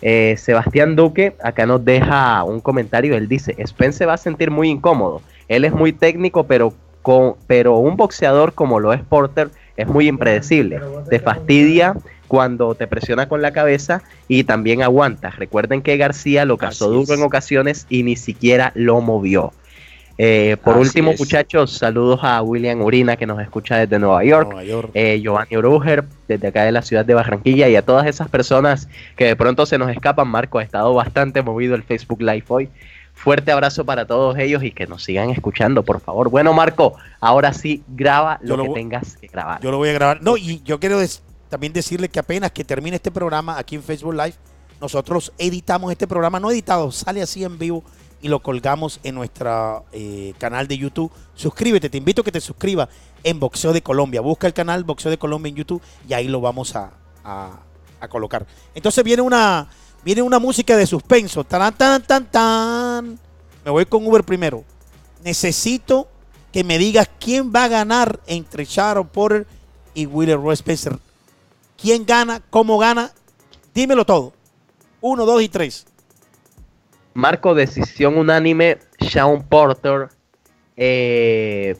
Eh, 0.00 0.34
Sebastián 0.36 0.96
Duque 0.96 1.36
acá 1.42 1.66
nos 1.66 1.84
deja 1.84 2.42
un 2.44 2.60
comentario. 2.60 3.16
Él 3.16 3.28
dice: 3.28 3.56
Spence 3.66 4.04
va 4.04 4.14
a 4.14 4.18
sentir 4.18 4.50
muy 4.50 4.68
incómodo 4.68 5.22
él 5.48 5.66
es 5.66 5.72
muy 5.72 5.92
técnico, 5.92 6.44
pero, 6.44 6.72
con, 7.02 7.34
pero 7.46 7.76
un 7.76 7.96
boxeador 7.96 8.54
como 8.54 8.80
lo 8.80 8.92
es 8.94 9.02
Porter 9.02 9.50
es 9.76 9.86
muy 9.86 10.08
impredecible. 10.08 10.80
Te 11.10 11.18
fastidia 11.20 11.94
cuando 12.32 12.74
te 12.74 12.86
presiona 12.86 13.28
con 13.28 13.42
la 13.42 13.52
cabeza 13.52 14.00
y 14.26 14.44
también 14.44 14.80
aguanta. 14.80 15.28
Recuerden 15.28 15.82
que 15.82 15.98
García 15.98 16.46
lo 16.46 16.56
cazó 16.56 16.88
duro 16.88 17.12
en 17.12 17.22
ocasiones 17.22 17.84
y 17.90 18.04
ni 18.04 18.16
siquiera 18.16 18.72
lo 18.74 19.02
movió. 19.02 19.52
Eh, 20.16 20.56
por 20.64 20.78
último, 20.78 21.12
muchachos, 21.18 21.72
saludos 21.72 22.20
a 22.22 22.40
William 22.40 22.80
Urina 22.80 23.18
que 23.18 23.26
nos 23.26 23.38
escucha 23.38 23.76
desde 23.76 23.98
Nueva 23.98 24.24
York, 24.24 24.50
Eh, 24.94 25.20
Giovanni 25.22 25.56
Oruger 25.56 26.04
desde 26.26 26.48
acá 26.48 26.64
de 26.64 26.72
la 26.72 26.80
ciudad 26.80 27.04
de 27.04 27.12
Barranquilla 27.12 27.68
y 27.68 27.76
a 27.76 27.82
todas 27.82 28.06
esas 28.06 28.30
personas 28.30 28.88
que 29.14 29.26
de 29.26 29.36
pronto 29.36 29.66
se 29.66 29.76
nos 29.76 29.90
escapan. 29.90 30.26
Marco 30.26 30.58
ha 30.58 30.62
estado 30.62 30.94
bastante 30.94 31.42
movido 31.42 31.74
el 31.74 31.82
Facebook 31.82 32.22
Live 32.22 32.44
hoy. 32.48 32.70
Fuerte 33.12 33.52
abrazo 33.52 33.84
para 33.84 34.06
todos 34.06 34.38
ellos 34.38 34.64
y 34.64 34.70
que 34.70 34.86
nos 34.86 35.04
sigan 35.04 35.28
escuchando, 35.28 35.82
por 35.82 36.00
favor. 36.00 36.30
Bueno, 36.30 36.54
Marco, 36.54 36.94
ahora 37.20 37.52
sí 37.52 37.82
graba 37.88 38.38
lo, 38.40 38.56
que 38.62 38.70
tengas 38.70 39.18
que 39.18 39.26
grabar. 39.26 39.60
Yo 39.60 39.70
lo 39.70 39.76
voy 39.76 39.90
a 39.90 39.92
grabar. 39.92 40.22
No, 40.22 40.38
y 40.38 40.62
yo 40.62 40.80
quiero 40.80 40.98
también 41.52 41.74
decirle 41.74 42.08
que 42.08 42.18
apenas 42.18 42.50
que 42.50 42.64
termine 42.64 42.96
este 42.96 43.10
programa 43.10 43.58
aquí 43.58 43.76
en 43.76 43.82
Facebook 43.82 44.14
Live, 44.14 44.34
nosotros 44.80 45.32
editamos 45.36 45.92
este 45.92 46.06
programa, 46.06 46.40
no 46.40 46.50
editado, 46.50 46.90
sale 46.90 47.20
así 47.20 47.44
en 47.44 47.58
vivo 47.58 47.84
y 48.22 48.28
lo 48.28 48.42
colgamos 48.42 48.98
en 49.02 49.14
nuestro 49.14 49.84
eh, 49.92 50.32
canal 50.38 50.66
de 50.66 50.78
YouTube. 50.78 51.12
Suscríbete, 51.34 51.90
te 51.90 51.98
invito 51.98 52.22
a 52.22 52.24
que 52.24 52.32
te 52.32 52.40
suscribas 52.40 52.88
en 53.22 53.38
Boxeo 53.38 53.74
de 53.74 53.82
Colombia. 53.82 54.22
Busca 54.22 54.46
el 54.46 54.54
canal 54.54 54.82
Boxeo 54.84 55.10
de 55.10 55.18
Colombia 55.18 55.50
en 55.50 55.56
YouTube 55.56 55.82
y 56.08 56.14
ahí 56.14 56.26
lo 56.26 56.40
vamos 56.40 56.74
a, 56.74 56.90
a 57.22 58.08
colocar. 58.08 58.46
Entonces 58.74 59.04
viene 59.04 59.20
una 59.20 59.68
Viene 60.04 60.22
una 60.22 60.40
música 60.40 60.76
de 60.76 60.86
suspenso. 60.86 61.44
Tan, 61.44 61.72
tan, 61.74 62.02
tan, 62.02 62.26
tan. 62.26 63.18
Me 63.64 63.70
voy 63.70 63.86
con 63.86 64.04
Uber 64.04 64.24
primero. 64.24 64.64
Necesito 65.22 66.08
que 66.52 66.64
me 66.64 66.76
digas 66.76 67.08
quién 67.20 67.52
va 67.54 67.64
a 67.64 67.68
ganar 67.68 68.20
entre 68.26 68.64
Sharon 68.64 69.06
Porter 69.06 69.46
y 69.94 70.06
Willer 70.06 70.40
Roy 70.40 70.54
Spencer. 70.54 70.98
¿Quién 71.82 72.06
gana? 72.06 72.40
¿Cómo 72.48 72.78
gana? 72.78 73.10
Dímelo 73.74 74.06
todo. 74.06 74.32
Uno, 75.00 75.26
dos 75.26 75.42
y 75.42 75.48
tres. 75.48 75.84
Marco, 77.12 77.54
decisión 77.54 78.16
unánime. 78.16 78.78
Shawn 79.00 79.42
Porter. 79.42 80.08
Eh, 80.76 81.76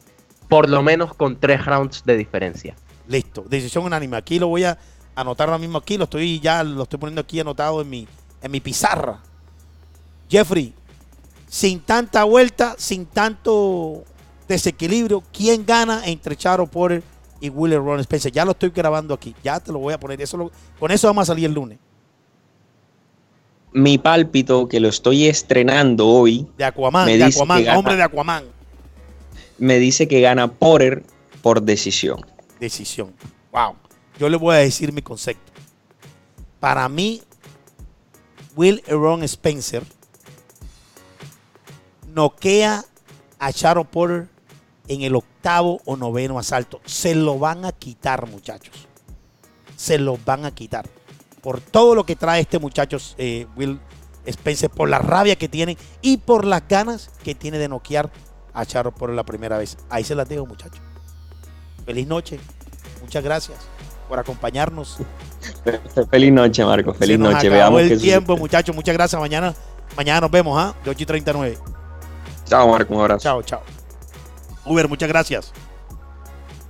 por 0.48 0.68
lo 0.68 0.82
menos 0.82 1.14
con 1.14 1.38
tres 1.38 1.64
rounds 1.64 2.02
de 2.04 2.16
diferencia. 2.16 2.74
Listo. 3.06 3.44
Decisión 3.48 3.84
unánime. 3.84 4.16
Aquí 4.16 4.40
lo 4.40 4.48
voy 4.48 4.64
a 4.64 4.76
anotar 5.14 5.48
ahora 5.48 5.58
mismo 5.58 5.78
aquí, 5.78 5.96
lo 5.96 6.04
estoy 6.04 6.40
ya 6.40 6.64
lo 6.64 6.82
estoy 6.82 6.98
poniendo 6.98 7.20
aquí 7.20 7.38
anotado 7.38 7.80
en 7.80 7.88
mi, 7.88 8.08
en 8.42 8.50
mi 8.50 8.60
pizarra. 8.60 9.20
Jeffrey, 10.28 10.74
sin 11.46 11.80
tanta 11.80 12.24
vuelta, 12.24 12.74
sin 12.78 13.06
tanto 13.06 14.04
desequilibrio, 14.48 15.22
¿quién 15.32 15.64
gana 15.64 16.02
entre 16.06 16.36
Charo 16.36 16.66
Porter 16.66 17.02
y 17.42 17.50
Willer 17.50 17.80
Ron 17.80 18.00
Spencer? 18.00 18.32
Ya 18.32 18.46
lo 18.46 18.52
estoy 18.52 18.70
grabando 18.70 19.12
aquí, 19.12 19.34
ya 19.44 19.60
te 19.60 19.70
lo 19.70 19.78
voy 19.78 19.92
a 19.92 20.00
poner. 20.00 20.22
Eso 20.22 20.50
con 20.80 20.90
eso 20.90 21.08
vamos 21.08 21.24
a 21.24 21.26
salir 21.26 21.44
el 21.44 21.52
lunes. 21.52 21.78
Mi 23.74 23.98
pálpito, 23.98 24.66
que 24.66 24.80
lo 24.80 24.88
estoy 24.88 25.26
estrenando 25.26 26.06
hoy. 26.06 26.46
De 26.56 26.64
Aquaman, 26.64 27.06
de 27.06 27.24
Aquaman, 27.24 27.68
hombre 27.68 27.96
de 27.96 28.02
Aquaman. 28.02 28.44
Me 29.58 29.78
dice 29.78 30.08
que 30.08 30.22
gana 30.22 30.50
Porter 30.50 31.02
por 31.42 31.60
decisión. 31.60 32.24
Decisión. 32.58 33.12
Wow 33.52 33.76
yo 34.22 34.28
le 34.28 34.36
voy 34.36 34.54
a 34.54 34.58
decir 34.58 34.92
mi 34.92 35.02
concepto. 35.02 35.52
Para 36.60 36.88
mí, 36.88 37.22
Will 38.54 38.82
Aaron 38.86 39.24
Spencer 39.24 39.82
noquea 42.14 42.84
a 43.38 43.50
Sharon 43.50 43.84
Porter 43.86 44.28
en 44.88 45.02
el 45.02 45.14
octavo 45.14 45.80
o 45.84 45.96
noveno 45.96 46.38
asalto. 46.38 46.80
Se 46.84 47.14
lo 47.14 47.38
van 47.38 47.64
a 47.64 47.72
quitar, 47.72 48.28
muchachos. 48.28 48.88
Se 49.76 49.98
lo 49.98 50.18
van 50.24 50.44
a 50.44 50.54
quitar. 50.54 50.86
Por 51.40 51.60
todo 51.60 51.94
lo 51.94 52.04
que 52.04 52.16
trae 52.16 52.40
este 52.40 52.58
muchacho, 52.58 52.98
eh, 53.18 53.46
Will 53.56 53.80
Spencer, 54.26 54.70
por 54.70 54.88
la 54.88 54.98
rabia 54.98 55.36
que 55.36 55.48
tiene 55.48 55.76
y 56.00 56.18
por 56.18 56.44
las 56.44 56.66
ganas 56.68 57.10
que 57.24 57.34
tiene 57.34 57.58
de 57.58 57.68
noquear 57.68 58.10
a 58.54 58.64
Sharon 58.64 58.92
Porter 58.92 59.16
la 59.16 59.24
primera 59.24 59.58
vez. 59.58 59.76
Ahí 59.90 60.04
se 60.04 60.14
las 60.14 60.28
dejo, 60.28 60.46
muchachos. 60.46 60.80
Feliz 61.84 62.06
noche. 62.06 62.38
Muchas 63.00 63.24
gracias 63.24 63.58
por 64.08 64.18
acompañarnos. 64.18 64.98
Feliz 66.10 66.32
noche, 66.32 66.64
Marco. 66.64 66.94
Feliz 66.94 67.18
noche. 67.18 67.48
Veamos 67.48 67.82
el 67.82 68.00
tiempo, 68.00 68.36
muchachos. 68.36 68.74
Muchas 68.74 68.94
gracias. 68.94 69.20
Mañana, 69.20 69.54
mañana 69.96 70.20
nos 70.20 70.30
vemos, 70.30 70.56
¿ah? 70.58 70.74
De 70.84 70.90
8 70.90 71.02
y 71.02 71.06
39. 71.06 71.58
Chao, 72.44 72.68
Marco. 72.68 72.94
Un 72.94 73.00
abrazo. 73.00 73.22
Chao, 73.22 73.42
chao. 73.42 73.81
Uber, 74.64 74.88
muchas 74.88 75.08
gracias. 75.08 75.52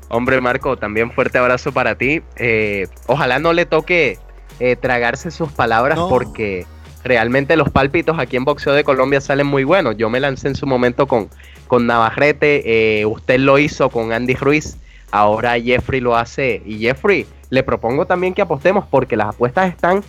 Hombre, 0.09 0.40
Marco, 0.40 0.76
también 0.76 1.11
fuerte 1.11 1.38
abrazo 1.38 1.72
para 1.72 1.94
ti. 1.96 2.22
Eh, 2.37 2.87
ojalá 3.07 3.38
no 3.38 3.52
le 3.52 3.64
toque 3.64 4.18
eh, 4.61 4.76
tragarse 4.76 5.31
sus 5.31 5.50
palabras 5.50 5.98
porque 6.09 6.66
realmente 7.02 7.57
los 7.57 7.70
pálpitos 7.70 8.18
aquí 8.18 8.37
en 8.37 8.44
Boxeo 8.44 8.74
de 8.74 8.85
Colombia 8.85 9.20
salen 9.20 9.46
muy 9.46 9.64
buenos. 9.64 9.96
Yo 9.96 10.11
me 10.11 10.20
lancé 10.20 10.48
en 10.48 10.55
su 10.55 10.66
momento 10.66 11.07
con, 11.07 11.31
con 11.66 11.87
Navarrete, 11.87 13.00
eh, 13.00 13.07
usted 13.07 13.40
lo 13.40 13.59
hizo 13.59 13.88
con 13.88 14.12
Andy 14.12 14.35
Ruiz. 14.35 14.76
Ahora 15.11 15.59
Jeffrey 15.61 16.00
lo 16.00 16.16
hace. 16.16 16.62
Y 16.64 16.78
Jeffrey, 16.78 17.26
le 17.50 17.62
propongo 17.62 18.07
también 18.07 18.35
que 18.35 18.42
apostemos 18.42 18.85
porque 18.90 19.16
las 19.16 19.28
apuestas 19.28 19.70
están 19.70 20.02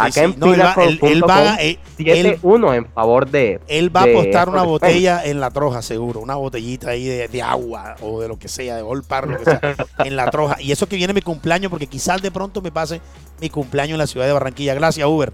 Acá 0.00 0.22
en 0.24 0.38
no, 0.38 0.52
él, 0.52 0.60
va, 0.60 0.74
él, 0.80 1.22
va 1.22 1.58
7-1 1.58 2.76
en 2.76 2.86
favor 2.86 3.28
de. 3.28 3.60
Él 3.68 3.94
va 3.94 4.02
a 4.02 4.04
apostar 4.04 4.48
una 4.48 4.62
botella 4.62 5.24
en 5.24 5.40
la 5.40 5.50
troja, 5.50 5.82
seguro. 5.82 6.20
Una 6.20 6.34
botellita 6.34 6.90
ahí 6.90 7.04
de, 7.04 7.42
agua 7.42 7.96
o 8.00 8.20
de 8.20 8.28
lo 8.28 8.38
que 8.38 8.48
sea, 8.48 8.76
de 8.76 8.82
golpar, 8.82 9.28
lo 9.28 9.38
que 9.38 9.44
sea, 9.44 9.60
en 10.04 10.16
la 10.16 10.30
troja. 10.30 10.56
Y 10.60 10.72
eso 10.72 10.88
que 10.88 10.96
viene 10.96 11.12
mi 11.12 11.22
cumpleaños, 11.22 11.70
porque 11.70 11.86
quizás 11.86 12.22
de 12.22 12.30
pronto 12.30 12.62
me 12.62 12.70
pase 12.70 13.00
mi 13.40 13.50
cumpleaños 13.50 13.92
en 13.92 13.98
la 13.98 14.06
ciudad 14.06 14.26
de 14.26 14.32
Barranquilla. 14.32 14.74
Gracias, 14.74 15.06
Uber. 15.06 15.32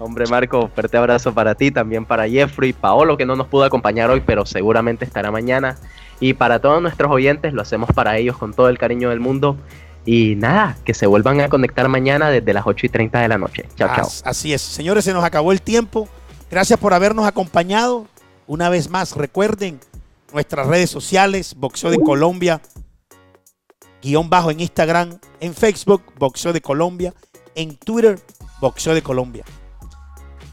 Hombre, 0.00 0.26
Marco, 0.26 0.70
fuerte 0.72 0.96
abrazo 0.96 1.34
para 1.34 1.56
ti, 1.56 1.72
también 1.72 2.04
para 2.04 2.28
Jeffrey, 2.28 2.72
Paolo, 2.72 3.16
que 3.16 3.26
no 3.26 3.34
nos 3.34 3.48
pudo 3.48 3.64
acompañar 3.64 4.10
hoy, 4.10 4.22
pero 4.24 4.46
seguramente 4.46 5.04
estará 5.04 5.32
mañana. 5.32 5.76
Y 6.20 6.34
para 6.34 6.60
todos 6.60 6.80
nuestros 6.80 7.10
oyentes, 7.10 7.52
lo 7.52 7.62
hacemos 7.62 7.90
para 7.92 8.16
ellos 8.16 8.36
con 8.36 8.54
todo 8.54 8.68
el 8.68 8.78
cariño 8.78 9.10
del 9.10 9.18
mundo. 9.18 9.56
Y 10.10 10.36
nada, 10.36 10.78
que 10.86 10.94
se 10.94 11.06
vuelvan 11.06 11.38
a 11.42 11.50
conectar 11.50 11.86
mañana 11.86 12.30
desde 12.30 12.54
las 12.54 12.66
8 12.66 12.86
y 12.86 12.88
30 12.88 13.20
de 13.20 13.28
la 13.28 13.36
noche. 13.36 13.68
Chao, 13.76 13.94
chao. 13.94 14.08
Así 14.24 14.54
es. 14.54 14.62
Señores, 14.62 15.04
se 15.04 15.12
nos 15.12 15.22
acabó 15.22 15.52
el 15.52 15.60
tiempo. 15.60 16.08
Gracias 16.50 16.80
por 16.80 16.94
habernos 16.94 17.26
acompañado. 17.26 18.06
Una 18.46 18.70
vez 18.70 18.88
más, 18.88 19.14
recuerden 19.14 19.78
nuestras 20.32 20.66
redes 20.66 20.88
sociales, 20.88 21.54
Boxeo 21.58 21.90
de 21.90 21.98
Colombia, 21.98 22.62
guion 24.00 24.30
bajo 24.30 24.50
en 24.50 24.60
Instagram, 24.60 25.18
en 25.40 25.52
Facebook, 25.52 26.02
Boxeo 26.18 26.54
de 26.54 26.62
Colombia, 26.62 27.12
en 27.54 27.76
Twitter, 27.76 28.18
Boxeo 28.62 28.94
de 28.94 29.02
Colombia. 29.02 29.44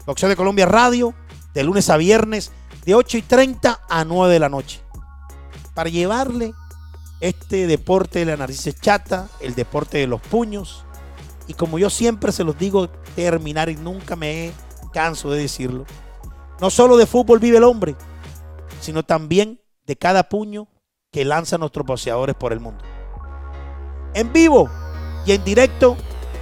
Boxeo 0.04 0.28
de 0.28 0.36
Colombia 0.36 0.66
Radio, 0.66 1.14
de 1.54 1.64
lunes 1.64 1.88
a 1.88 1.96
viernes, 1.96 2.52
de 2.84 2.94
8 2.94 3.16
y 3.16 3.22
30 3.22 3.80
a 3.88 4.04
9 4.04 4.34
de 4.34 4.38
la 4.38 4.50
noche. 4.50 4.82
Para 5.72 5.88
llevarle 5.88 6.52
este 7.20 7.66
deporte 7.66 8.20
de 8.20 8.26
la 8.26 8.36
nariz 8.36 8.68
chata, 8.80 9.28
el 9.40 9.54
deporte 9.54 9.98
de 9.98 10.06
los 10.06 10.20
puños. 10.20 10.84
Y 11.46 11.54
como 11.54 11.78
yo 11.78 11.90
siempre 11.90 12.32
se 12.32 12.44
los 12.44 12.58
digo, 12.58 12.88
terminar 13.14 13.68
y 13.68 13.76
nunca 13.76 14.16
me 14.16 14.52
canso 14.92 15.30
de 15.30 15.40
decirlo. 15.40 15.84
No 16.60 16.70
solo 16.70 16.96
de 16.96 17.06
fútbol 17.06 17.38
vive 17.38 17.58
el 17.58 17.64
hombre, 17.64 17.96
sino 18.80 19.02
también 19.02 19.60
de 19.86 19.96
cada 19.96 20.28
puño 20.28 20.68
que 21.12 21.24
lanzan 21.24 21.60
nuestros 21.60 21.86
boxeadores 21.86 22.34
por 22.34 22.52
el 22.52 22.60
mundo. 22.60 22.84
En 24.14 24.32
vivo 24.32 24.70
y 25.24 25.32
en 25.32 25.44
directo, 25.44 25.96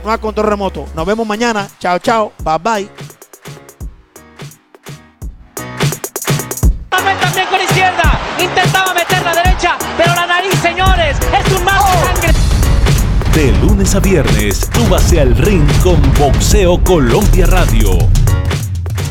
no 0.04 0.10
a 0.10 0.18
control 0.18 0.46
remoto. 0.46 0.86
Nos 0.94 1.06
vemos 1.06 1.26
mañana. 1.26 1.68
Chao, 1.78 1.98
chao. 1.98 2.32
Bye, 2.42 2.58
bye. 2.58 3.23
Es 11.32 11.48
sangre. 12.00 12.32
De 13.34 13.52
lunes 13.60 13.94
a 13.94 14.00
viernes, 14.00 14.70
súbase 14.74 15.20
al 15.20 15.36
ring 15.36 15.66
con 15.82 16.00
Boxeo 16.18 16.82
Colombia 16.82 17.46
Radio. 17.46 17.98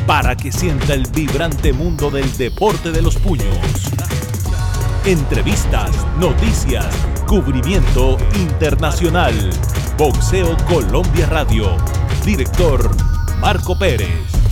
Para 0.07 0.35
que 0.35 0.51
sienta 0.51 0.93
el 0.93 1.07
vibrante 1.07 1.73
mundo 1.73 2.09
del 2.09 2.35
deporte 2.37 2.91
de 2.91 3.01
los 3.01 3.15
puños. 3.17 3.57
Entrevistas, 5.05 5.91
noticias, 6.19 6.87
cubrimiento 7.27 8.17
internacional. 8.35 9.33
Boxeo 9.97 10.55
Colombia 10.67 11.25
Radio. 11.27 11.75
Director 12.25 12.89
Marco 13.39 13.77
Pérez. 13.77 14.42